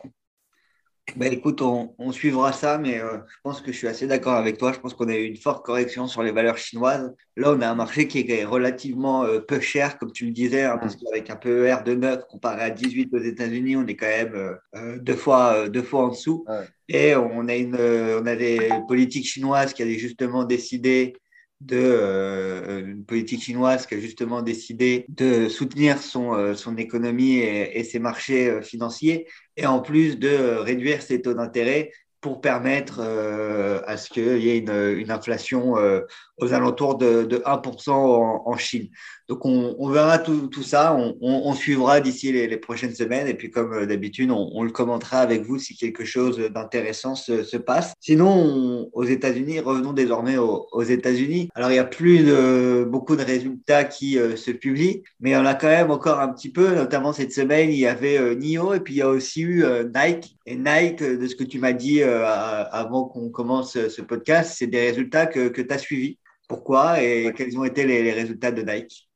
Bah, 1.16 1.28
écoute, 1.28 1.62
on, 1.62 2.12
suivra 2.12 2.52
ça, 2.54 2.78
mais 2.78 3.00
euh, 3.00 3.18
je 3.28 3.36
pense 3.44 3.62
que 3.62 3.72
je 3.72 3.78
suis 3.78 3.88
assez 3.88 4.08
d'accord 4.08 4.34
avec 4.34 4.58
toi. 4.58 4.72
Je 4.74 4.80
pense 4.80 4.94
qu'on 4.94 5.10
a 5.10 5.16
eu 5.16 5.26
une 5.26 5.38
forte 5.38 5.66
correction 5.66 6.08
sur 6.08 6.24
les 6.24 6.32
valeurs 6.32 6.58
chinoises. 6.58 7.14
Là, 7.38 7.52
on 7.52 7.62
a 7.62 7.68
un 7.68 7.76
marché 7.76 8.08
qui 8.08 8.20
est 8.20 8.46
relativement 8.46 9.24
euh, 9.24 9.40
peu 9.40 9.60
cher, 9.60 9.98
comme 9.98 10.12
tu 10.12 10.26
le 10.26 10.32
disais, 10.32 10.64
hein, 10.64 10.78
parce 10.80 10.96
qu'avec 10.96 11.30
un 11.30 11.36
PER 11.36 11.78
de 11.86 11.96
9 11.96 12.28
comparé 12.30 12.62
à 12.62 12.70
18 12.70 13.14
aux 13.14 13.20
États-Unis, 13.20 13.76
on 13.76 13.88
est 13.88 13.96
quand 13.96 14.08
même 14.08 14.58
euh, 14.76 14.98
deux, 15.00 15.16
fois, 15.16 15.70
deux 15.70 15.84
fois 15.84 16.06
en 16.06 16.10
dessous. 16.10 16.46
Et 16.88 17.16
on 17.16 17.48
a, 17.48 17.56
une, 17.56 17.76
on 17.76 18.26
a 18.26 18.36
des 18.36 18.70
politiques 18.88 19.28
chinoises 19.28 19.74
qui 19.74 19.82
avaient 19.82 19.98
justement 19.98 20.44
décidé 20.44 21.16
de 21.62 21.78
euh, 21.80 22.96
politique 23.08 23.44
chinoise 23.44 23.86
qui 23.86 23.96
a 23.96 24.00
justement 24.00 24.42
décidé 24.42 25.06
de 25.10 25.48
soutenir 25.48 26.00
son, 26.00 26.34
euh, 26.34 26.56
son 26.56 26.76
économie 26.78 27.38
et, 27.38 27.84
ses 27.84 28.00
marchés 28.00 28.50
euh, 28.50 28.62
financiers, 28.62 29.28
et 29.58 29.66
en 29.68 29.80
plus 29.80 30.18
de 30.18 30.58
réduire 30.58 31.02
ses 31.02 31.22
taux 31.22 31.36
d'intérêt 31.36 31.92
pour 32.22 32.40
permettre 32.40 33.00
euh, 33.00 33.82
à 33.88 33.98
ce 33.98 34.10
qu'il 34.10 34.38
y 34.38 34.50
ait 34.50 34.60
une, 34.60 35.12
inflation 35.12 35.78
euh, 35.78 36.02
aux 36.38 36.54
alentours 36.54 36.98
de, 36.98 37.24
de 37.24 37.38
1% 37.38 37.90
en, 37.90 38.44
en, 38.46 38.58
Chine. 38.58 38.90
Donc 39.32 39.46
on, 39.46 39.78
on 39.80 39.88
verra 39.88 40.20
tout, 40.20 40.48
tout, 40.48 40.62
ça, 40.62 40.94
on, 40.94 41.16
on, 41.22 41.54
suivra 41.54 42.02
d'ici 42.02 42.34
les, 42.34 42.48
les, 42.48 42.58
prochaines 42.58 42.94
semaines 42.94 43.30
et 43.30 43.34
puis 43.34 43.50
comme 43.50 43.72
euh, 43.72 43.86
d'habitude, 43.86 44.30
on, 44.30 44.62
le 44.62 44.72
commentera 44.72 45.20
avec 45.20 45.44
vous 45.44 45.58
si 45.58 45.78
quelque 45.78 46.04
chose 46.04 46.38
d'intéressant 46.54 47.16
se, 47.16 47.44
se, 47.44 47.56
passe. 47.56 47.94
Sinon, 48.02 48.90
aux 48.92 49.06
États-Unis, 49.06 49.62
revenons 49.62 49.94
désormais 49.94 50.36
aux, 50.36 50.68
aux 50.74 50.84
États-Unis. 50.84 51.48
Alors 51.56 51.72
il 51.72 51.76
y 51.76 51.80
a 51.80 51.86
plus 51.86 52.26
de 52.26 52.86
beaucoup 52.86 53.16
de 53.16 53.24
résultats 53.24 53.86
qui 53.86 54.18
se 54.36 54.52
publient, 54.52 55.02
mais 55.22 55.38
on 55.38 55.46
a 55.46 55.56
quand 55.56 55.68
même 55.68 55.92
encore 55.92 56.20
un 56.20 56.28
petit 56.28 56.52
peu, 56.52 56.76
notamment 56.76 57.14
cette 57.14 57.32
semaine, 57.32 57.70
il 57.70 57.80
y 57.80 57.88
avait 57.88 58.36
NIO 58.36 58.74
et 58.74 58.82
puis 58.82 58.96
il 58.96 58.98
y 58.98 59.02
a 59.02 59.08
aussi 59.08 59.44
eu 59.44 59.64
Nike. 59.96 60.36
Et 60.46 60.58
Nike, 60.58 61.02
de 61.02 61.26
ce 61.26 61.38
que 61.38 61.46
tu 61.46 61.58
m'as 61.58 61.72
dit 61.72 62.04
euh, 62.04 62.26
avant 62.26 63.06
qu'on 63.06 63.30
commence 63.30 63.78
ce 63.88 64.02
podcast, 64.02 64.56
c'est 64.58 64.68
des 64.68 64.82
résultats 64.82 65.26
que, 65.26 65.48
que 65.48 65.62
tu 65.62 65.74
as 65.74 65.78
suivis. 65.78 66.18
Pourquoi 66.50 67.02
et 67.02 67.32
quels 67.34 67.58
ont 67.58 67.64
été 67.64 67.86
les, 67.86 68.12
résultats 68.12 68.52
de 68.52 68.62
Nike? 68.62 69.08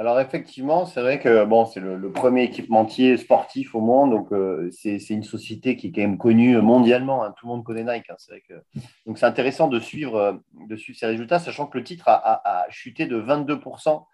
Alors 0.00 0.18
effectivement, 0.18 0.86
c'est 0.86 1.02
vrai 1.02 1.20
que 1.20 1.44
bon, 1.44 1.66
c'est 1.66 1.78
le, 1.78 2.10
premier 2.10 2.44
équipementier 2.44 3.18
sportif 3.18 3.74
au 3.74 3.80
monde, 3.80 4.12
donc 4.12 4.32
euh, 4.32 4.70
c'est 4.72 4.96
une 5.10 5.22
société 5.22 5.76
qui 5.76 5.88
est 5.88 5.92
quand 5.92 6.00
même 6.00 6.16
connue 6.16 6.58
mondialement. 6.62 7.22
Hein. 7.22 7.34
tout 7.36 7.46
le 7.46 7.52
monde 7.52 7.64
connaît 7.64 7.84
Nike. 7.84 8.08
Hein. 8.08 8.14
c'est 8.16 8.40
que... 8.40 8.54
donc 9.04 9.18
c'est 9.18 9.26
intéressant 9.26 9.68
de 9.68 9.78
suivre, 9.78 10.40
de 10.68 10.76
suivre 10.76 10.98
ces 10.98 11.04
résultats, 11.04 11.38
sachant 11.38 11.66
que 11.66 11.76
le 11.76 11.84
titre 11.84 12.08
a, 12.08 12.40
a, 12.44 12.70
chuté 12.70 13.04
de 13.04 13.20
22% 13.20 14.04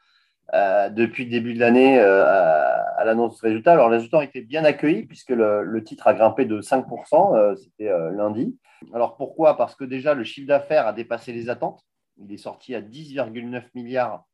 euh, 0.54 0.88
depuis 0.90 1.24
le 1.24 1.30
début 1.30 1.54
de 1.54 1.60
l'année 1.60 1.98
euh, 1.98 2.24
à, 2.24 3.04
l'annonce 3.04 3.40
des 3.40 3.48
résultats. 3.48 3.72
Alors, 3.72 3.88
les 3.88 3.96
résultats 3.96 4.18
ont 4.18 4.22
été 4.22 4.40
bien 4.40 4.64
accueillis 4.64 5.04
puisque 5.04 5.30
le, 5.30 5.82
titre 5.84 6.06
a 6.06 6.14
grimpé 6.14 6.44
de 6.46 6.60
5%, 6.60 7.36
euh, 7.36 7.54
c'était 7.56 7.90
lundi. 8.12 8.56
Alors, 8.92 9.16
pourquoi? 9.16 9.56
Parce 9.56 9.76
que 9.76 9.84
déjà, 9.84 10.14
le 10.14 10.24
chiffre 10.24 10.48
d'affaires 10.48 10.86
a 10.86 10.92
dépassé 10.92 11.32
les 11.32 11.48
attentes. 11.48 11.80
Il 12.18 12.32
est 12.32 12.38
sorti 12.38 12.74
à 12.74 12.80
10,9 12.80 13.62
milliards 13.74 14.24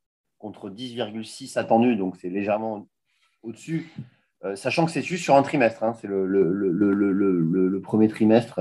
contre 0.43 0.69
10,6 0.69 1.59
attendus, 1.59 1.97
donc 1.97 2.17
c'est 2.21 2.29
légèrement 2.29 2.87
au-dessus, 3.43 3.91
sachant 4.55 4.85
que 4.85 4.91
c'est 4.91 5.03
juste 5.03 5.25
sur 5.25 5.37
un 5.37 5.43
trimestre. 5.43 5.85
Hein. 5.85 5.95
c'est 6.01 6.09
le, 6.09 7.81
premier 7.83 8.09
trimestre. 8.09 8.61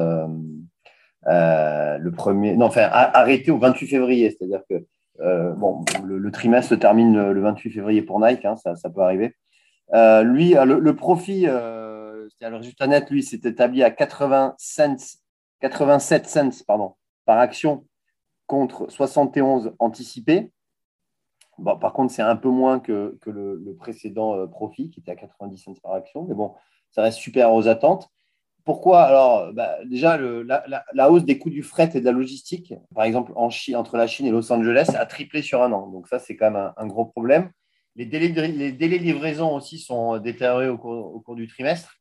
le 1.26 2.10
premier, 2.12 2.56
non, 2.56 2.68
enfin, 2.68 2.88
arrêté 2.92 3.52
au 3.52 3.58
28 3.58 3.88
février, 3.88 4.30
c'est-à-dire 4.30 4.62
que 4.70 4.86
euh, 5.22 5.54
bon, 5.54 5.84
le, 6.04 6.32
trimestre 6.32 6.70
se 6.70 6.76
termine 6.76 7.32
le 7.32 7.42
28 7.42 7.72
février 7.72 8.02
pour 8.02 8.20
Nike, 8.20 8.46
hein, 8.46 8.56
ça, 8.56 8.90
peut 8.90 9.02
arriver. 9.02 9.36
Euh, 9.94 10.24
lui, 10.24 10.58
euh, 10.58 10.66
le, 10.66 10.96
profit, 10.96 11.42
c'est-à-dire 11.42 12.50
le 12.50 12.58
résultat 12.58 12.88
net, 12.88 13.10
lui, 13.10 13.24
s'est 13.24 13.42
établi 13.44 13.84
à 13.84 13.92
80 13.92 14.56
cents, 14.58 15.20
87 15.60 16.28
cents 16.28 16.64
pardon, 16.66 16.96
par 17.26 17.40
action 17.40 17.86
contre 18.48 18.90
71 18.90 19.76
anticipés. 19.80 20.52
Bon, 21.62 21.78
par 21.78 21.94
contre, 21.94 22.12
c'est 22.12 22.24
un 22.24 22.36
peu 22.36 22.50
moins 22.50 22.80
que, 22.80 23.18
le, 23.28 23.76
précédent 23.78 24.48
profit 24.48 24.90
qui 24.90 25.00
était 25.00 25.12
à 25.12 25.16
90 25.16 25.58
cents 25.58 25.74
par 25.82 25.94
action, 25.94 26.26
mais 26.28 26.34
bon, 26.34 26.56
ça 26.90 27.04
reste 27.04 27.20
super 27.20 27.54
aux 27.54 27.68
attentes. 27.68 28.10
Pourquoi? 28.64 29.04
Alors, 29.04 29.54
bah, 29.54 29.78
déjà, 29.86 30.18
la, 30.18 31.12
hausse 31.12 31.24
des 31.24 31.38
coûts 31.38 31.50
du 31.50 31.64
fret 31.64 31.92
et 31.94 32.00
de 32.00 32.06
la 32.06 32.12
logistique, 32.12 32.74
par 32.96 33.06
exemple, 33.06 33.32
en 33.36 33.50
Chine, 33.50 33.76
entre 33.76 33.98
la 33.98 34.08
Chine 34.08 34.26
et 34.26 34.32
Los 34.32 34.52
Angeles, 34.52 34.92
a 34.96 35.06
triplé 35.06 35.42
sur 35.42 35.62
un 35.62 35.72
an. 35.72 35.88
Donc, 35.88 36.08
ça, 36.08 36.20
c'est 36.20 36.36
quand 36.36 36.50
même 36.50 36.72
un, 36.76 36.88
gros 36.88 37.06
problème. 37.06 37.52
Les 37.96 38.06
délais, 38.06 38.30
de, 38.30 38.42
les 38.42 38.72
délais 38.72 38.98
livraison 38.98 39.56
aussi 39.56 39.78
sont 39.78 40.18
détériorés 40.18 40.70
au 40.70 40.78
cours, 40.78 41.36
du 41.36 41.48
trimestre, 41.48 41.98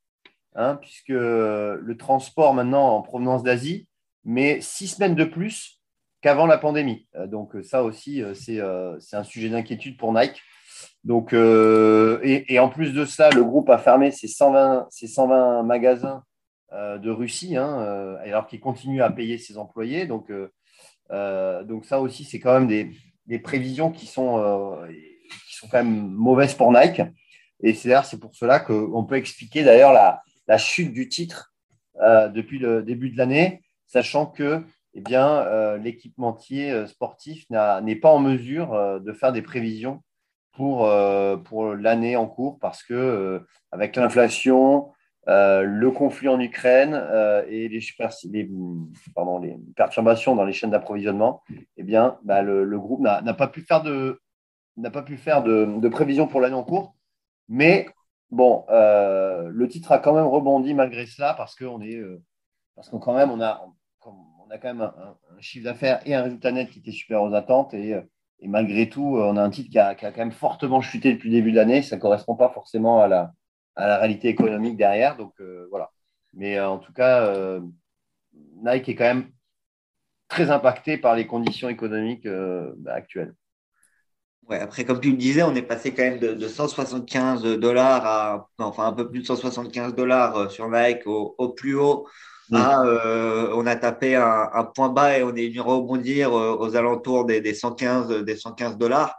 hein, 0.55 0.77
puisque 0.77 1.09
le 1.09 1.95
transport 1.99 2.55
maintenant 2.55 2.97
en 2.97 3.03
provenance 3.03 3.43
d'Asie 3.43 3.89
met 4.25 4.61
six 4.61 4.89
semaines 4.89 5.15
de 5.15 5.25
plus 5.25 5.80
qu'avant 6.21 6.47
la 6.47 6.59
pandémie. 6.59 7.07
Euh, 7.17 7.27
donc, 7.27 7.57
ça 7.63 7.83
aussi, 7.83 8.23
euh, 8.23 8.35
euh, 8.51 8.97
c'est 9.01 9.17
un 9.17 9.25
sujet 9.25 9.49
d'inquiétude 9.49 9.97
pour 9.97 10.13
Nike. 10.13 10.43
Donc, 11.05 11.33
et, 11.33 12.59
en 12.59 12.69
plus 12.69 12.93
de 12.93 13.05
ça, 13.05 13.31
le 13.31 13.43
groupe 13.43 13.71
a 13.71 13.79
fermé 13.79 14.11
ses 14.11 14.29
120, 14.29 14.87
ses 14.91 15.07
120 15.07 15.63
magasins 15.63 16.23
euh, 16.73 16.99
de 16.99 17.11
Russie, 17.11 17.57
hein, 17.57 17.81
euh, 17.81 18.17
alors 18.23 18.47
qu'il 18.47 18.61
continue 18.61 19.03
à 19.03 19.11
payer 19.11 19.39
ses 19.39 19.59
employés. 19.59 20.07
Donc, 20.07 20.31
euh, 21.11 21.65
donc 21.65 21.85
ça 21.85 22.01
aussi, 22.01 22.25
c'est 22.25 22.39
quand 22.39 22.61
même 22.61 22.69
des, 23.27 23.39
prévisions 23.39 23.91
qui 23.91 24.07
sont, 24.07 24.79
qui 25.49 25.57
sont 25.57 25.69
quand 25.69 25.79
même 25.85 26.09
mauvaises 26.11 26.55
pour 26.55 26.73
Nike. 26.73 27.03
Et 27.63 27.75
c'est 27.75 27.95
c'est 28.05 28.21
pour 28.21 28.35
cela 28.35 28.61
qu'on 28.61 29.05
peut 29.05 29.17
expliquer 29.17 29.65
d'ailleurs 29.65 29.93
la, 29.93 30.23
la, 30.47 30.59
chute 30.59 30.93
du 30.93 31.09
titre 31.09 31.53
depuis 31.99 32.59
le 32.59 32.83
début 32.83 33.11
de 33.11 33.19
l'année, 33.19 33.63
sachant 33.87 34.27
que 34.27 34.65
eh 34.95 35.01
bien, 35.01 35.77
l'équipementier 35.79 36.87
sportif 36.87 37.45
n'est 37.51 37.97
pas 37.97 38.11
en 38.11 38.19
mesure 38.19 39.01
de 39.01 39.13
faire 39.13 39.33
des 39.33 39.43
prévisions 39.43 40.03
pour, 40.53 40.91
pour 41.45 41.75
l'année 41.75 42.17
en 42.17 42.27
cours 42.27 42.59
parce 42.59 42.83
que 42.83 43.45
avec 43.71 43.97
l'inflation, 43.97 44.91
euh, 45.29 45.63
le 45.63 45.91
conflit 45.91 46.29
en 46.29 46.41
Ukraine 46.41 46.95
euh, 46.95 47.45
et 47.47 47.69
les, 47.69 47.81
perturbations 49.77 50.35
dans 50.35 50.45
les 50.45 50.53
chaînes 50.53 50.71
d'approvisionnement, 50.71 51.43
eh 51.77 51.83
bien, 51.83 52.19
bah, 52.25 52.41
le, 52.41 52.79
groupe 52.79 53.01
n'a 53.01 53.35
pas 53.35 53.49
pu 53.49 53.61
faire 53.61 53.83
de 53.83 54.21
n'a 54.77 54.91
pas 54.91 55.03
pu 55.03 55.19
faire 55.19 55.43
de, 55.43 55.89
prévision 55.89 56.27
pour 56.27 56.41
l'année 56.41 56.55
en 56.55 56.65
cours. 56.65 56.95
Mais 57.49 57.87
bon, 58.31 58.65
euh, 58.71 59.51
le 59.53 59.69
titre 59.69 59.93
a 59.93 59.99
quand 59.99 60.15
même 60.15 60.27
rebondi 60.27 60.73
malgré 60.73 61.07
cela 61.07 61.35
parce 61.35 61.55
qu'on 61.55 61.83
est 61.83 62.01
parce 62.75 62.89
qu'on 62.89 62.99
quand 62.99 63.15
même 63.15 63.31
on 63.31 63.43
a 63.43 63.63
on 64.51 64.55
a 64.55 64.59
quand 64.59 64.75
même 64.75 64.83
un, 64.83 65.17
chiffre 65.41 65.65
d'affaires 65.65 66.01
et 66.05 66.15
un 66.15 66.23
résultat 66.23 66.51
net 66.51 66.71
qui 66.71 66.81
était 66.81 66.91
super 66.91 67.23
aux 67.23 67.33
attentes 67.35 67.73
et, 67.73 67.97
et 68.43 68.49
malgré 68.49 68.89
tout, 68.89 69.17
on 69.19 69.37
a 69.37 69.43
un 69.43 69.51
titre 69.51 69.71
qui 69.71 69.79
a, 69.79 69.95
quand 69.95 70.17
même 70.17 70.33
fortement 70.33 70.81
chuté 70.81 71.13
depuis 71.13 71.29
le 71.29 71.37
début 71.37 71.51
de 71.51 71.57
l'année. 71.57 71.83
Ça 71.83 71.97
ne 71.97 72.01
correspond 72.01 72.37
pas 72.37 72.49
forcément 72.49 73.03
à 73.03 73.09
la, 73.09 73.33
réalité 73.77 74.29
économique 74.29 74.77
derrière. 74.77 75.17
Donc 75.17 75.35
euh, 75.41 75.67
voilà. 75.71 75.91
Mais 76.35 76.59
euh, 76.59 76.69
en 76.69 76.79
tout 76.79 76.93
cas, 76.93 77.23
euh, 77.27 77.61
Nike 78.63 78.89
est 78.89 78.95
quand 78.95 79.05
même 79.05 79.31
très 80.29 80.51
impacté 80.51 80.97
par 80.97 81.17
les 81.17 81.27
conditions 81.27 81.69
économiques 81.69 82.27
bah, 82.27 82.95
actuelles. 82.95 83.35
Ouais, 84.49 84.59
après, 84.59 84.85
comme 84.85 85.01
tu 85.01 85.11
le 85.11 85.17
disais, 85.17 85.43
on 85.43 85.55
est 85.55 85.63
passé 85.63 85.93
quand 85.93 86.03
même 86.03 86.19
de, 86.19 86.49
175 86.49 87.43
dollars 87.59 88.07
à, 88.07 88.51
enfin, 88.59 88.87
un 88.87 88.93
peu 88.93 89.09
plus 89.09 89.21
de 89.21 89.27
175 89.27 89.95
dollars 89.95 90.51
sur 90.51 90.69
Nike 90.69 91.07
au, 91.07 91.49
plus 91.51 91.75
haut. 91.75 92.07
Mm. 92.51 93.53
on 93.55 93.67
a 93.67 93.77
tapé 93.77 94.17
un, 94.17 94.65
point 94.75 94.89
bas 94.89 95.19
et 95.19 95.23
on 95.23 95.35
est 95.35 95.49
venu 95.49 95.61
rebondir 95.61 96.33
aux 96.33 96.77
alentours 96.77 97.25
des, 97.25 97.41
des 97.41 97.55
115 97.55 98.25
des 98.25 98.37
115 98.37 98.77
dollars. 98.77 99.17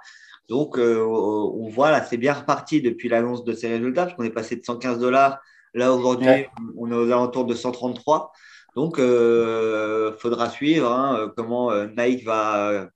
Donc, 0.52 0.78
euh, 0.78 1.02
on 1.02 1.70
voit 1.70 1.92
là, 1.92 2.04
c'est 2.04 2.18
bien 2.18 2.34
reparti 2.34 2.82
depuis 2.82 3.08
l'annonce 3.08 3.46
de 3.46 3.54
ces 3.54 3.70
résultats, 3.70 4.04
parce 4.04 4.18
qu'on 4.18 4.26
est 4.26 4.32
passé 4.32 4.58
de 4.58 4.66
115 4.66 5.00
dollars. 5.00 5.40
Là, 5.74 5.94
aujourd'hui, 5.94 6.46
on 6.76 6.92
est 6.92 6.94
aux 6.94 7.10
alentours 7.10 7.46
de 7.46 7.54
133. 7.54 8.34
Donc, 8.76 8.96
il 8.98 9.04
euh, 9.04 10.12
faudra 10.18 10.50
suivre 10.50 10.92
hein, 10.92 11.32
comment 11.38 11.72
euh, 11.72 11.88
Nike 11.98 12.26
va, 12.26 12.90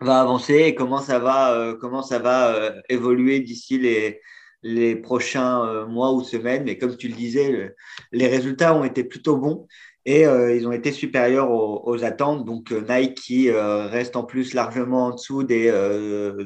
va 0.00 0.20
avancer 0.22 0.54
et 0.54 0.74
comment 0.74 1.02
ça 1.02 1.18
va, 1.18 1.74
comment 1.78 2.02
ça 2.02 2.18
va 2.18 2.72
évoluer 2.88 3.40
d'ici 3.40 3.78
les, 3.78 4.22
les 4.62 4.96
prochains 4.96 5.86
mois 5.86 6.12
ou 6.12 6.22
semaines. 6.22 6.64
Mais 6.64 6.78
comme 6.78 6.96
tu 6.96 7.08
le 7.08 7.14
disais, 7.14 7.74
les 8.12 8.26
résultats 8.26 8.74
ont 8.74 8.84
été 8.84 9.04
plutôt 9.04 9.36
bons. 9.36 9.66
et 10.06 10.26
euh, 10.26 10.56
ils 10.56 10.66
ont 10.66 10.72
été 10.72 10.92
supérieurs 10.92 11.50
aux, 11.50 12.04
attentes. 12.04 12.44
Donc 12.44 12.72
Nike 12.72 13.14
qui 13.14 13.50
reste 13.50 14.16
en 14.16 14.24
plus 14.24 14.54
largement 14.54 15.06
en 15.06 15.14
dessous 15.14 15.42
des 15.44 15.70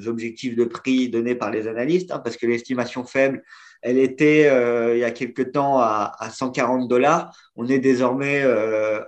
objectifs 0.07 0.57
de 0.57 0.65
prix 0.65 1.09
donnés 1.09 1.35
par 1.35 1.51
les 1.51 1.67
analystes, 1.67 2.13
hein, 2.13 2.19
parce 2.19 2.37
que 2.37 2.47
l'estimation 2.47 3.05
faible, 3.05 3.43
elle 3.83 3.99
était 3.99 4.51
il 4.95 4.99
y 4.99 5.05
a 5.05 5.11
quelque 5.11 5.43
temps 5.43 5.79
à 5.79 6.31
140 6.31 6.89
dollars. 6.89 7.37
On 7.57 7.69
est 7.69 7.79
désormais 7.79 8.45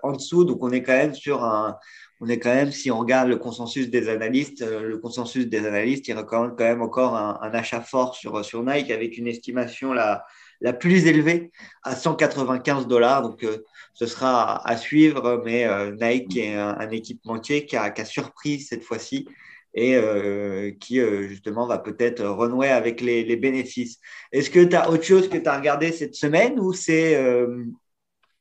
en 0.03 0.13
dessous, 0.13 0.45
donc 0.45 0.63
on 0.63 0.71
est 0.71 0.83
quand 0.83 0.97
même 0.97 1.15
sur 1.15 1.45
un 1.45 1.77
on 2.21 2.29
est 2.29 2.39
quand 2.39 2.55
même, 2.55 2.73
si 2.73 2.91
on 2.91 2.99
regarde 2.99 3.29
le 3.29 3.37
consensus 3.37 3.91
des 3.91 4.09
analystes, 4.09 4.63
euh, 4.63 4.83
le 4.83 4.99
consensus 4.99 5.47
des 5.47 5.67
analystes, 5.67 6.09
il 6.09 6.17
recommande 6.17 6.57
quand 6.57 6.65
même 6.65 6.83
encore 6.83 7.15
un, 7.15 7.51
achat 7.53 7.83
fort 7.83 8.15
sur, 8.15 8.43
sur 8.45 8.63
Nike 8.63 8.91
avec 8.91 9.19
une 9.19 9.27
estimation 9.27 9.93
la, 9.93 10.25
la 10.61 10.73
plus 10.73 11.07
élevée 11.07 11.51
à 11.83 11.95
195 11.95 12.87
dollars. 12.87 13.23
Donc, 13.23 13.45
euh, 13.45 13.59
ce 13.93 14.07
sera 14.07 14.67
à 14.67 14.77
suivre, 14.77 15.43
mais 15.45 15.67
euh, 15.67 15.95
Nike 16.01 16.39
est 16.39 16.55
un, 16.55 16.91
équipementier 16.91 17.67
qui 17.67 17.77
a, 17.77 17.91
qui 17.91 18.01
a, 18.01 18.05
surpris 18.05 18.61
cette 18.61 18.83
fois-ci 18.83 19.29
et 19.79 20.75
qui, 20.81 20.99
justement, 21.29 21.67
va 21.67 21.77
peut-être 21.77 22.25
renouer 22.25 22.69
avec 22.69 23.03
les, 23.03 23.25
les 23.25 23.37
bénéfices. 23.37 23.99
Est-ce 24.33 24.49
que 24.49 24.65
tu 24.65 24.75
as 24.75 24.89
autre 24.89 25.03
chose 25.03 25.29
que 25.29 25.37
tu 25.37 25.47
as 25.47 25.55
regardé 25.59 25.93
cette 25.93 26.15
semaine 26.15 26.59
ou 26.59 26.73
c'est 26.73 27.15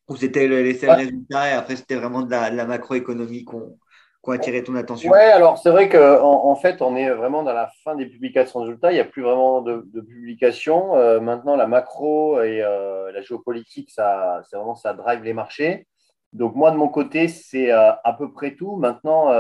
ou 0.08 0.16
c'était 0.16 0.48
les 0.48 0.74
seuls 0.76 0.92
résultats 0.92 1.50
et 1.50 1.54
après 1.54 1.76
c'était 1.76 1.96
vraiment 1.96 2.22
de 2.22 2.32
la, 2.32 2.66
macroéconomie 2.66 3.44
qu'on 3.44 3.78
qu 4.24 4.32
a 4.32 4.36
attiré 4.36 4.64
ton 4.64 4.76
attention 4.76 5.12
Oui, 5.12 5.20
alors 5.20 5.58
c'est 5.58 5.70
vrai 5.70 5.90
qu'en 5.90 6.46
en, 6.46 6.56
fait, 6.56 6.82
on 6.82 6.96
est 6.96 7.10
vraiment 7.10 7.44
dans 7.44 7.54
la 7.54 7.70
fin 7.84 7.96
des 7.96 8.06
publications 8.06 8.60
de 8.60 8.66
résultats. 8.66 8.92
Il 8.92 8.96
n'y 8.96 9.02
a 9.02 9.06
plus 9.06 9.22
vraiment 9.22 9.62
de, 9.62 9.86
publications. 10.02 10.96
Euh, 10.96 11.20
maintenant, 11.20 11.56
la 11.56 11.68
macro 11.68 12.42
et 12.42 12.62
euh, 12.64 13.12
la 13.12 13.22
géopolitique, 13.22 13.92
ça, 13.92 14.42
vraiment 14.52 14.76
ça 14.76 14.94
drive 14.94 15.24
les 15.24 15.34
marchés. 15.34 15.88
Donc 16.34 16.56
moi, 16.56 16.72
de 16.72 16.78
mon 16.78 16.90
côté, 16.90 17.28
c'est 17.28 17.72
euh, 17.72 17.92
à 18.04 18.14
peu 18.14 18.32
près 18.32 18.56
tout. 18.56 18.76
Maintenant, 18.78 19.32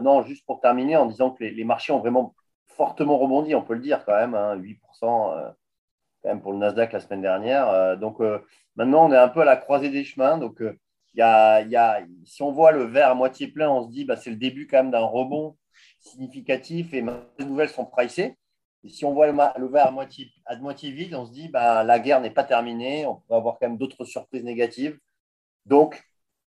non, 0.00 0.22
juste 0.22 0.44
pour 0.46 0.60
terminer, 0.60 0.96
en 0.96 1.06
disant 1.06 1.30
que 1.30 1.44
les, 1.44 1.64
marchés 1.64 1.92
ont 1.92 2.00
vraiment 2.00 2.34
fortement 2.66 3.18
rebondi, 3.18 3.54
on 3.54 3.62
peut 3.62 3.74
le 3.74 3.80
dire 3.80 4.04
quand 4.04 4.14
même, 4.14 4.34
8% 4.34 4.78
hein, 5.02 5.54
même 6.24 6.40
pour 6.40 6.52
le 6.52 6.58
Nasdaq 6.58 6.92
la 6.92 7.00
semaine 7.00 7.22
dernière. 7.22 7.96
donc 7.98 8.20
Maintenant, 8.76 9.08
on 9.08 9.12
est 9.12 9.16
un 9.16 9.28
peu 9.28 9.40
à 9.40 9.44
la 9.44 9.56
croisée 9.56 9.90
des 9.90 10.04
chemins. 10.04 10.38
Donc, 10.38 10.60
euh, 10.60 10.76
y 11.14 11.22
a, 11.22 12.00
si 12.24 12.42
on 12.42 12.52
voit 12.52 12.72
le 12.72 12.84
verre 12.84 13.10
à 13.10 13.14
moitié 13.14 13.48
plein, 13.48 13.70
on 13.70 13.84
se 13.84 13.90
dit 13.90 14.04
bah, 14.04 14.16
c'est 14.16 14.30
le 14.30 14.36
début 14.36 14.66
quand 14.66 14.78
même 14.78 14.90
d'un 14.90 15.00
rebond 15.00 15.56
significatif 16.00 16.92
et 16.92 17.04
les 17.38 17.44
nouvelles 17.44 17.68
sont 17.68 17.86
pricées. 17.86 18.36
Et 18.82 18.88
si 18.90 19.04
on 19.04 19.14
voit 19.14 19.26
le, 19.26 19.68
verre 19.68 19.86
à 19.86 19.90
moitié, 19.90 20.30
à 20.44 20.56
moitié 20.56 20.90
vide, 20.90 21.14
on 21.14 21.24
se 21.24 21.32
dit 21.32 21.48
bah, 21.48 21.84
la 21.84 21.98
guerre 21.98 22.20
n'est 22.20 22.30
pas 22.30 22.44
terminée, 22.44 23.06
on 23.06 23.16
pourrait 23.16 23.38
avoir 23.38 23.58
quand 23.58 23.68
même 23.68 23.78
d'autres 23.78 24.04
surprises 24.04 24.44
négatives. 24.44 24.98
Donc, 25.66 26.04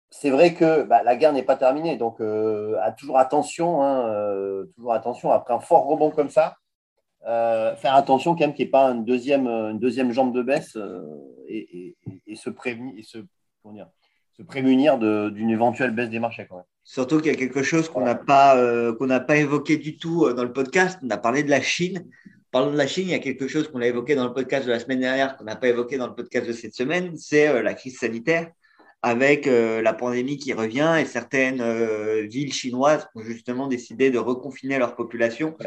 c'est 0.10 0.29
vrai 0.29 0.53
que 0.53 0.84
bah, 0.84 1.03
la 1.03 1.15
guerre 1.15 1.32
n'est 1.34 1.44
pas 1.44 1.55
terminée. 1.55 1.96
Donc, 1.96 2.20
euh, 2.22 2.77
toujours 2.98 3.20
attention, 3.20 3.84
hein, 3.84 4.08
euh, 4.10 4.65
toujours 4.75 4.94
attention. 4.94 5.32
Après 5.32 5.53
un 5.53 5.60
fort 5.60 5.86
rebond 5.86 6.10
comme 6.12 6.29
ça, 6.29 6.58
euh, 7.27 7.75
faire 7.75 7.96
attention 7.96 8.36
quand 8.36 8.41
même 8.41 8.53
qu'il 8.53 8.65
n'y 8.65 8.70
ait 8.70 8.72
pas 8.72 8.86
une 8.91 9.03
deuxième, 9.03 9.48
une 9.48 9.79
deuxième 9.79 10.12
jambe 10.12 10.34
de 10.34 10.44
baisse 10.44 10.75
euh, 10.75 11.01
et, 11.48 11.96
se 12.36 12.51
prévenir, 12.51 12.94
et 12.98 13.03
se, 13.03 13.17
se 14.38 14.44
prémunir 14.44 15.00
d'une 15.00 15.50
éventuelle 15.50 15.91
baisse 15.91 16.10
des 16.10 16.20
marchés. 16.20 16.46
Quand 16.48 16.58
même. 16.58 16.65
Surtout 16.84 17.17
qu'il 17.17 17.32
y 17.32 17.36
a 17.36 17.38
quelque 17.38 17.63
chose 17.63 17.89
qu'on 17.89 18.01
n'a 18.01 18.13
pas, 18.13 18.58
euh, 18.58 18.94
qu'on 18.96 19.08
n'a 19.08 19.20
pas 19.20 19.38
évoqué 19.38 19.77
du 19.77 19.98
tout 19.98 20.32
dans 20.34 20.44
le 20.44 20.53
podcast. 20.53 21.00
On 21.01 21.10
a 21.10 21.17
parlé 21.17 21.41
de 21.41 21.50
la 21.50 21.62
Chine. 21.62 22.05
Parlons 22.51 22.72
de 22.72 22.77
la 22.77 22.86
Chine, 22.86 23.08
il 23.08 23.12
y 23.12 23.15
a 23.15 23.20
quelque 23.20 23.48
chose 23.48 23.70
qu'on 23.70 23.82
a 23.82 23.88
évoqué 23.88 24.13
dans 24.15 24.25
le 24.25 24.34
podcast 24.34 24.67
de 24.67 24.72
la 24.72 24.79
semaine 24.79 25.00
dernière, 25.00 25.36
qu'on 25.36 25.46
n'a 25.46 25.55
pas 25.55 25.67
évoqué 25.67 25.98
dans 25.98 26.08
le 26.08 26.13
podcast 26.13 26.48
de 26.48 26.53
cette 26.53 26.75
semaine, 26.75 27.17
c'est 27.17 27.62
la 27.62 27.74
crise 27.74 27.98
sanitaire 27.98 28.50
avec 29.01 29.46
la 29.46 29.94
pandémie 29.94 30.38
qui 30.38 30.53
revient 30.53 30.96
et 31.00 31.05
certaines 31.05 31.62
villes 32.27 32.53
chinoises 32.53 33.08
ont 33.13 33.22
justement 33.22 33.67
décidé 33.67 34.10
de 34.10 34.20
reconfiner 34.20 34.79
leur 34.79 34.96
population 34.96 35.58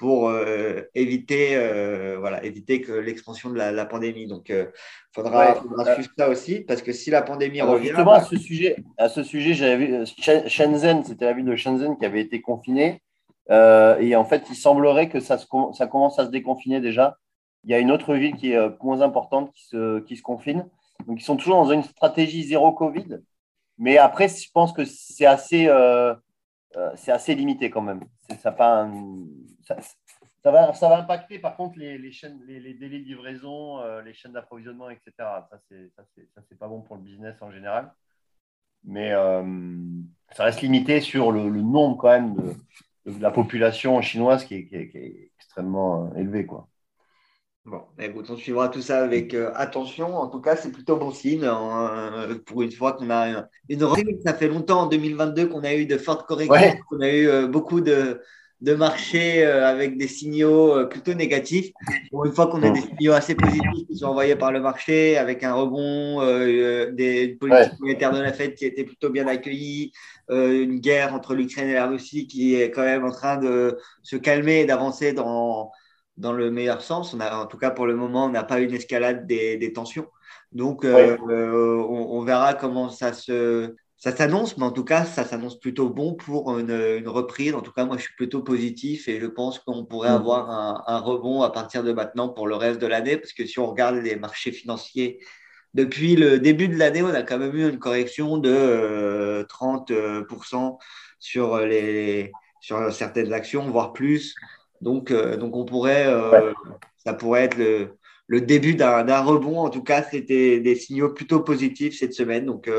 pour 0.00 0.30
euh, 0.30 0.80
éviter, 0.94 1.54
euh, 1.56 2.16
voilà, 2.18 2.42
éviter 2.42 2.80
que 2.80 2.90
l'expansion 2.90 3.50
de 3.50 3.56
la, 3.56 3.84
pandémie. 3.84 4.26
Donc, 4.26 4.48
il 4.48 4.54
euh, 4.54 4.64
faudra, 5.12 5.56
suivre 5.94 6.10
ça 6.16 6.30
aussi, 6.30 6.60
parce 6.60 6.80
que 6.80 6.90
si 6.90 7.10
la 7.10 7.20
pandémie 7.20 7.60
revient. 7.60 7.88
Justement, 7.88 8.12
à 8.12 8.22
ce 8.22 8.38
sujet, 8.38 8.76
à 8.96 9.10
ce 9.10 9.22
sujet 9.22 9.52
j'avais 9.52 9.76
vu 9.76 10.06
Shenzhen, 10.46 11.04
c'était 11.04 11.26
la 11.26 11.34
ville 11.34 11.44
de 11.44 11.54
Shenzhen 11.54 11.98
qui 11.98 12.06
avait 12.06 12.22
été 12.22 12.40
confinée. 12.40 13.02
et 13.50 14.16
en 14.16 14.24
fait, 14.24 14.44
il 14.48 14.56
semblerait 14.56 15.10
que 15.10 15.20
ça, 15.20 15.36
ça 15.36 15.86
commence 15.86 16.18
à 16.18 16.24
se 16.24 16.30
déconfiner 16.30 16.80
déjà. 16.80 17.18
Il 17.64 17.70
y 17.70 17.74
a 17.74 17.78
une 17.78 17.92
autre 17.92 18.14
ville 18.14 18.36
qui 18.36 18.52
est 18.52 18.82
moins 18.82 19.02
importante 19.02 19.52
qui 19.52 19.66
se, 19.66 20.00
qui 20.00 20.16
se 20.16 20.22
confine. 20.22 20.66
Donc, 21.06 21.20
ils 21.20 21.24
sont 21.24 21.36
toujours 21.36 21.62
dans 21.62 21.72
une 21.72 21.82
stratégie 21.82 22.44
zéro 22.44 22.72
Covid. 22.72 23.18
Mais 23.76 23.98
après, 23.98 24.28
je 24.28 24.48
pense 24.50 24.72
que 24.72 24.86
c'est 24.86 25.26
assez, 25.26 25.68
c'est 26.94 27.12
assez 27.12 27.34
limité 27.34 27.68
quand 27.68 27.82
même. 27.82 28.00
Ça 28.38 28.50
va, 30.50 30.72
ça 30.72 30.88
va 30.88 30.98
impacter 30.98 31.38
par 31.38 31.56
contre 31.56 31.78
les, 31.78 32.12
chaînes, 32.12 32.40
les, 32.46 32.72
délais 32.72 33.00
de 33.00 33.04
livraison, 33.04 33.80
euh, 33.80 34.00
les 34.00 34.14
chaînes 34.14 34.32
d'approvisionnement, 34.32 34.88
etc. 34.88 35.12
Ça, 35.18 35.60
c'est 35.68 36.58
pas 36.58 36.68
bon 36.68 36.80
pour 36.80 36.96
le 36.96 37.02
business 37.02 37.36
en 37.42 37.50
général. 37.50 37.92
Mais 38.84 39.12
euh, 39.12 39.44
ça 40.32 40.44
reste 40.44 40.62
limité 40.62 41.02
sur 41.02 41.30
le, 41.30 41.50
nombre 41.50 41.98
quand 41.98 42.08
même 42.08 42.34
de, 42.34 42.56
la 43.20 43.30
population 43.30 44.00
chinoise 44.00 44.46
qui 44.46 44.54
est, 44.54 45.30
extrêmement 45.36 46.06
euh, 46.06 46.16
élevé. 46.16 46.46
Quoi. 46.46 46.69
Bon, 47.66 47.82
écoute, 47.98 48.26
on 48.30 48.36
suivra 48.36 48.68
tout 48.68 48.80
ça 48.80 49.02
avec 49.02 49.34
attention. 49.54 50.16
En 50.16 50.28
tout 50.28 50.40
cas, 50.40 50.56
c'est 50.56 50.72
plutôt 50.72 50.96
bon 50.96 51.10
signe. 51.10 51.48
pour 52.46 52.62
une 52.62 52.72
fois 52.72 52.94
qu'on 52.94 53.10
a 53.10 53.28
une, 53.28 53.48
une 53.68 54.20
Ça 54.24 54.34
fait 54.34 54.48
longtemps 54.48 54.82
en 54.82 54.86
2022 54.86 55.46
qu'on 55.48 55.62
a 55.62 55.74
eu 55.74 55.86
de 55.86 55.98
fortes 55.98 56.26
corrections, 56.26 56.80
qu'on 56.88 57.00
a 57.00 57.10
eu 57.10 57.46
beaucoup 57.48 57.80
de, 57.80 58.20
de 58.60 58.74
marché 58.74 59.44
euh, 59.44 59.66
avec 59.66 59.96
des 59.96 60.08
signaux 60.08 60.76
euh, 60.76 60.84
plutôt 60.84 61.14
négatifs. 61.14 61.70
une 62.12 62.32
fois 62.32 62.46
qu'on 62.48 62.62
a 62.62 62.70
des 62.70 62.80
signaux 62.80 63.12
assez 63.12 63.34
positifs 63.34 63.86
qui 63.88 63.96
sont 63.96 64.06
envoyés 64.06 64.36
par 64.36 64.52
le 64.52 64.60
marché, 64.60 65.16
avec 65.16 65.42
un 65.42 65.54
rebond, 65.54 66.20
euh, 66.20 66.90
des 66.92 67.36
politiques 67.40 67.80
monétaires 67.80 68.12
de 68.12 68.20
la 68.20 68.32
Fed 68.32 68.54
qui 68.54 68.66
étaient 68.66 68.84
plutôt 68.84 69.10
bien 69.10 69.26
accueillies, 69.26 69.92
une 70.28 70.78
guerre 70.78 71.12
entre 71.12 71.34
l'Ukraine 71.34 71.68
et 71.68 71.74
la 71.74 71.88
Russie 71.88 72.28
qui 72.28 72.54
est 72.54 72.70
quand 72.70 72.84
même 72.84 73.04
en 73.04 73.10
train 73.10 73.36
de 73.36 73.78
se 74.02 74.14
calmer 74.14 74.60
et 74.60 74.64
d'avancer 74.64 75.12
dans, 75.12 75.72
dans 76.16 76.32
le 76.32 76.50
meilleur 76.50 76.82
sens. 76.82 77.14
On 77.14 77.20
a, 77.20 77.36
en 77.36 77.46
tout 77.46 77.58
cas, 77.58 77.70
pour 77.70 77.86
le 77.86 77.94
moment, 77.94 78.26
on 78.26 78.30
n'a 78.30 78.44
pas 78.44 78.60
une 78.60 78.74
escalade 78.74 79.26
des, 79.26 79.56
des 79.56 79.72
tensions. 79.72 80.06
Donc, 80.52 80.84
on, 80.84 81.18
on, 81.28 82.22
verra 82.22 82.54
comment 82.54 82.90
ça 82.90 83.12
se, 83.12 83.74
ça 84.00 84.16
s'annonce, 84.16 84.56
mais 84.56 84.64
en 84.64 84.72
tout 84.72 84.82
cas, 84.82 85.04
ça 85.04 85.26
s'annonce 85.26 85.60
plutôt 85.60 85.90
bon 85.90 86.14
pour 86.14 86.58
une, 86.58 87.06
reprise. 87.06 87.54
En 87.54 87.60
tout 87.60 87.70
cas, 87.70 87.84
moi, 87.84 87.98
je 87.98 88.04
suis 88.04 88.14
plutôt 88.14 88.42
positif 88.42 89.08
et 89.08 89.20
je 89.20 89.26
pense 89.26 89.58
qu'on 89.58 89.84
pourrait 89.84 90.08
mmh. 90.08 90.14
avoir 90.14 90.88
un, 90.88 90.98
rebond 91.00 91.42
à 91.42 91.50
partir 91.50 91.84
de 91.84 91.92
maintenant 91.92 92.30
pour 92.30 92.48
le 92.48 92.56
reste 92.56 92.80
de 92.80 92.86
l'année, 92.86 93.18
parce 93.18 93.34
que 93.34 93.44
si 93.44 93.58
on 93.58 93.66
regarde 93.66 93.96
les 93.96 94.16
marchés 94.16 94.52
financiers, 94.52 95.20
depuis 95.74 96.16
le 96.16 96.38
début 96.38 96.68
de 96.68 96.76
l'année, 96.76 97.02
on 97.02 97.12
a 97.12 97.22
quand 97.22 97.38
même 97.38 97.54
eu 97.54 97.68
une 97.68 97.78
correction 97.78 98.38
de 98.38 99.46
30% 99.50 99.92
euh, 99.92 100.70
sur, 101.18 101.58
les, 101.58 102.32
sur 102.62 102.90
certaines 102.94 103.34
actions, 103.34 103.68
voire 103.70 103.92
plus. 103.92 104.34
Donc, 104.80 105.10
euh, 105.10 105.36
donc 105.36 105.56
on 105.56 105.64
pourrait, 105.64 106.06
euh, 106.06 106.52
ça 106.96 107.12
pourrait 107.12 107.44
être 107.44 107.56
le, 107.58 107.96
le 108.26 108.40
début 108.40 108.74
d'un 108.74 109.20
rebond. 109.20 109.60
En 109.60 109.70
tout 109.70 109.82
cas, 109.82 110.02
c'était 110.02 110.60
des 110.60 110.74
signaux 110.74 111.10
plutôt 111.10 111.40
positifs 111.40 111.98
cette 111.98 112.14
semaine. 112.14 112.46
Donc, 112.46 112.70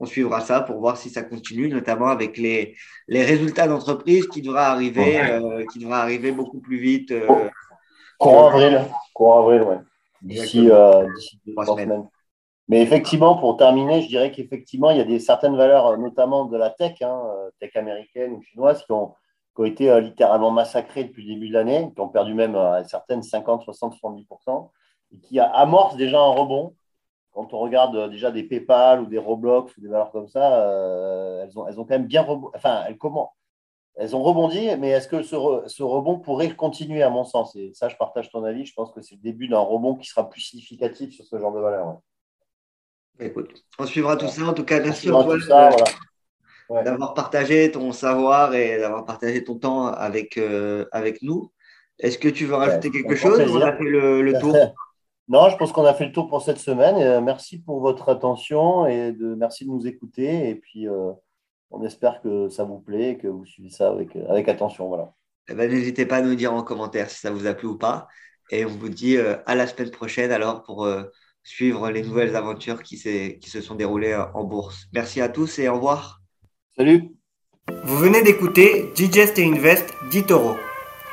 on 0.00 0.06
suivra 0.06 0.40
ça 0.40 0.62
pour 0.62 0.80
voir 0.80 0.96
si 0.96 1.10
ça 1.10 1.22
continue, 1.22 1.68
notamment 1.68 2.08
avec 2.08 2.38
les, 2.38 2.74
les 3.06 3.22
résultats 3.22 3.68
d'entreprise 3.68 4.26
qui 4.28 4.40
devraient 4.40 4.60
arriver, 4.60 5.20
euh, 5.20 5.64
qui 5.70 5.78
devraient 5.78 5.98
arriver 5.98 6.32
beaucoup 6.32 6.60
plus 6.60 6.78
vite. 6.78 7.12
Euh, 7.12 7.26
courant 8.18 8.48
avril, 8.48 8.82
courant 9.12 9.40
avril, 9.42 9.62
ouais. 9.62 9.78
D'ici 10.22 10.70
euh, 10.70 11.06
trois 11.52 11.66
semaines. 11.66 12.08
Mais 12.68 12.82
effectivement, 12.82 13.36
pour 13.36 13.56
terminer, 13.56 14.00
je 14.02 14.08
dirais 14.08 14.32
qu'effectivement, 14.32 14.90
il 14.90 14.96
y 14.96 15.00
a 15.00 15.04
des 15.04 15.18
certaines 15.18 15.56
valeurs, 15.56 15.98
notamment 15.98 16.46
de 16.46 16.56
la 16.56 16.70
tech, 16.70 17.02
hein, 17.02 17.22
tech 17.58 17.74
américaine 17.76 18.32
ou 18.32 18.42
chinoise, 18.42 18.82
qui 18.84 18.92
ont, 18.92 19.14
qui 19.68 19.88
ont 19.88 19.96
été 19.96 20.00
littéralement 20.00 20.50
massacrées 20.50 21.04
depuis 21.04 21.26
le 21.26 21.34
début 21.34 21.48
de 21.48 21.54
l'année, 21.54 21.92
qui 21.94 22.00
ont 22.00 22.08
perdu 22.08 22.34
même 22.34 22.56
certaines 22.86 23.22
50, 23.22 23.62
60, 23.62 23.94
70%, 23.94 24.70
et 25.12 25.18
qui 25.18 25.38
amorcent 25.38 25.96
déjà 25.96 26.18
un 26.18 26.30
rebond 26.30 26.74
quand 27.32 27.54
on 27.54 27.58
regarde 27.58 27.96
euh, 27.96 28.08
déjà 28.08 28.30
des 28.30 28.42
PayPal 28.42 29.02
ou 29.02 29.06
des 29.06 29.18
Roblox 29.18 29.76
ou 29.76 29.80
des 29.80 29.88
valeurs 29.88 30.10
comme 30.10 30.28
ça, 30.28 30.64
euh, 30.64 31.44
elles, 31.44 31.58
ont, 31.58 31.66
elles 31.66 31.78
ont 31.78 31.84
quand 31.84 31.94
même 31.94 32.06
bien 32.06 32.22
rebondi. 32.22 32.52
Enfin, 32.56 32.84
elles, 32.86 32.98
comment 32.98 33.34
elles 33.96 34.16
ont 34.16 34.22
rebondi, 34.22 34.68
mais 34.78 34.90
est-ce 34.90 35.08
que 35.08 35.22
ce, 35.22 35.36
ce, 35.66 35.82
rebond 35.82 36.18
pourrait 36.18 36.54
continuer 36.54 37.02
à 37.02 37.10
mon 37.10 37.24
sens? 37.24 37.54
Et 37.56 37.72
ça, 37.74 37.88
je 37.88 37.96
partage 37.96 38.30
ton 38.30 38.44
avis. 38.44 38.64
Je 38.64 38.72
pense 38.72 38.92
que 38.92 39.02
c'est 39.02 39.16
le 39.16 39.20
début 39.20 39.48
d'un 39.48 39.58
rebond 39.58 39.94
qui 39.94 40.08
sera 40.08 40.28
plus 40.28 40.40
significatif 40.40 41.14
sur 41.14 41.24
ce 41.24 41.38
genre 41.38 41.52
de 41.52 41.60
valeur. 41.60 41.98
Écoute, 43.18 43.64
on 43.78 43.86
suivra 43.86 44.16
tout 44.16 44.28
ça. 44.28 44.44
En 44.44 44.54
tout 44.54 44.64
cas, 44.64 44.80
merci 44.80 45.08
à 45.08 45.12
toi 45.12 45.36
d'avoir 46.84 47.14
partagé 47.14 47.70
ton 47.70 47.92
savoir 47.92 48.54
et 48.54 48.78
d'avoir 48.78 49.04
partagé 49.04 49.42
ton 49.42 49.56
temps 49.56 49.86
avec, 49.86 50.36
euh, 50.36 50.86
avec 50.92 51.22
nous. 51.22 51.50
Est-ce 51.98 52.18
que 52.18 52.28
tu 52.28 52.46
veux 52.46 52.54
rajouter 52.54 52.90
quelque 52.90 53.16
chose 53.16 53.40
On 53.50 53.60
a 53.60 53.76
fait 53.76 53.84
le, 53.84 54.22
le 54.22 54.38
tour 54.38 54.56
Non, 55.28 55.48
je 55.48 55.56
pense 55.56 55.72
qu'on 55.72 55.84
a 55.84 55.94
fait 55.94 56.06
le 56.06 56.12
tour 56.12 56.28
pour 56.28 56.42
cette 56.42 56.58
semaine. 56.58 56.96
Euh, 56.96 57.20
merci 57.20 57.60
pour 57.60 57.80
votre 57.80 58.08
attention 58.08 58.86
et 58.86 59.12
de, 59.12 59.34
merci 59.34 59.64
de 59.64 59.70
nous 59.70 59.86
écouter. 59.86 60.48
Et 60.48 60.54
puis, 60.54 60.88
euh, 60.88 61.12
on 61.70 61.84
espère 61.84 62.20
que 62.22 62.48
ça 62.48 62.64
vous 62.64 62.78
plaît 62.78 63.10
et 63.10 63.18
que 63.18 63.28
vous 63.28 63.44
suivez 63.44 63.70
ça 63.70 63.90
avec, 63.90 64.16
avec 64.16 64.48
attention. 64.48 64.88
Voilà. 64.88 65.12
Eh 65.48 65.54
ben, 65.54 65.70
n'hésitez 65.70 66.06
pas 66.06 66.16
à 66.16 66.22
nous 66.22 66.34
dire 66.34 66.52
en 66.52 66.62
commentaire 66.62 67.10
si 67.10 67.20
ça 67.20 67.30
vous 67.30 67.46
a 67.46 67.54
plu 67.54 67.68
ou 67.68 67.78
pas. 67.78 68.08
Et 68.50 68.64
on 68.64 68.68
vous 68.68 68.88
dit 68.88 69.16
euh, 69.16 69.36
à 69.46 69.54
la 69.54 69.66
semaine 69.66 69.90
prochaine 69.90 70.32
alors 70.32 70.62
pour 70.62 70.88
suivre 71.44 71.90
les 71.90 72.02
nouvelles 72.02 72.34
aventures 72.34 72.82
qui, 72.82 72.96
qui 72.96 73.50
se 73.50 73.60
sont 73.60 73.74
déroulées 73.74 74.20
en 74.34 74.44
bourse. 74.44 74.86
Merci 74.92 75.20
à 75.20 75.28
tous 75.28 75.58
et 75.58 75.68
au 75.68 75.74
revoir. 75.74 76.19
Salut. 76.80 77.10
Vous 77.84 77.98
venez 77.98 78.22
d'écouter 78.22 78.90
Digest 78.94 79.38
et 79.38 79.44
Invest 79.44 79.92
d'Itoro. 80.10 80.56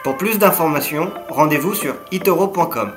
Pour 0.02 0.16
plus 0.16 0.40
d'informations, 0.40 1.12
rendez-vous 1.28 1.76
sur 1.76 1.94
itoro.com. 2.14 2.94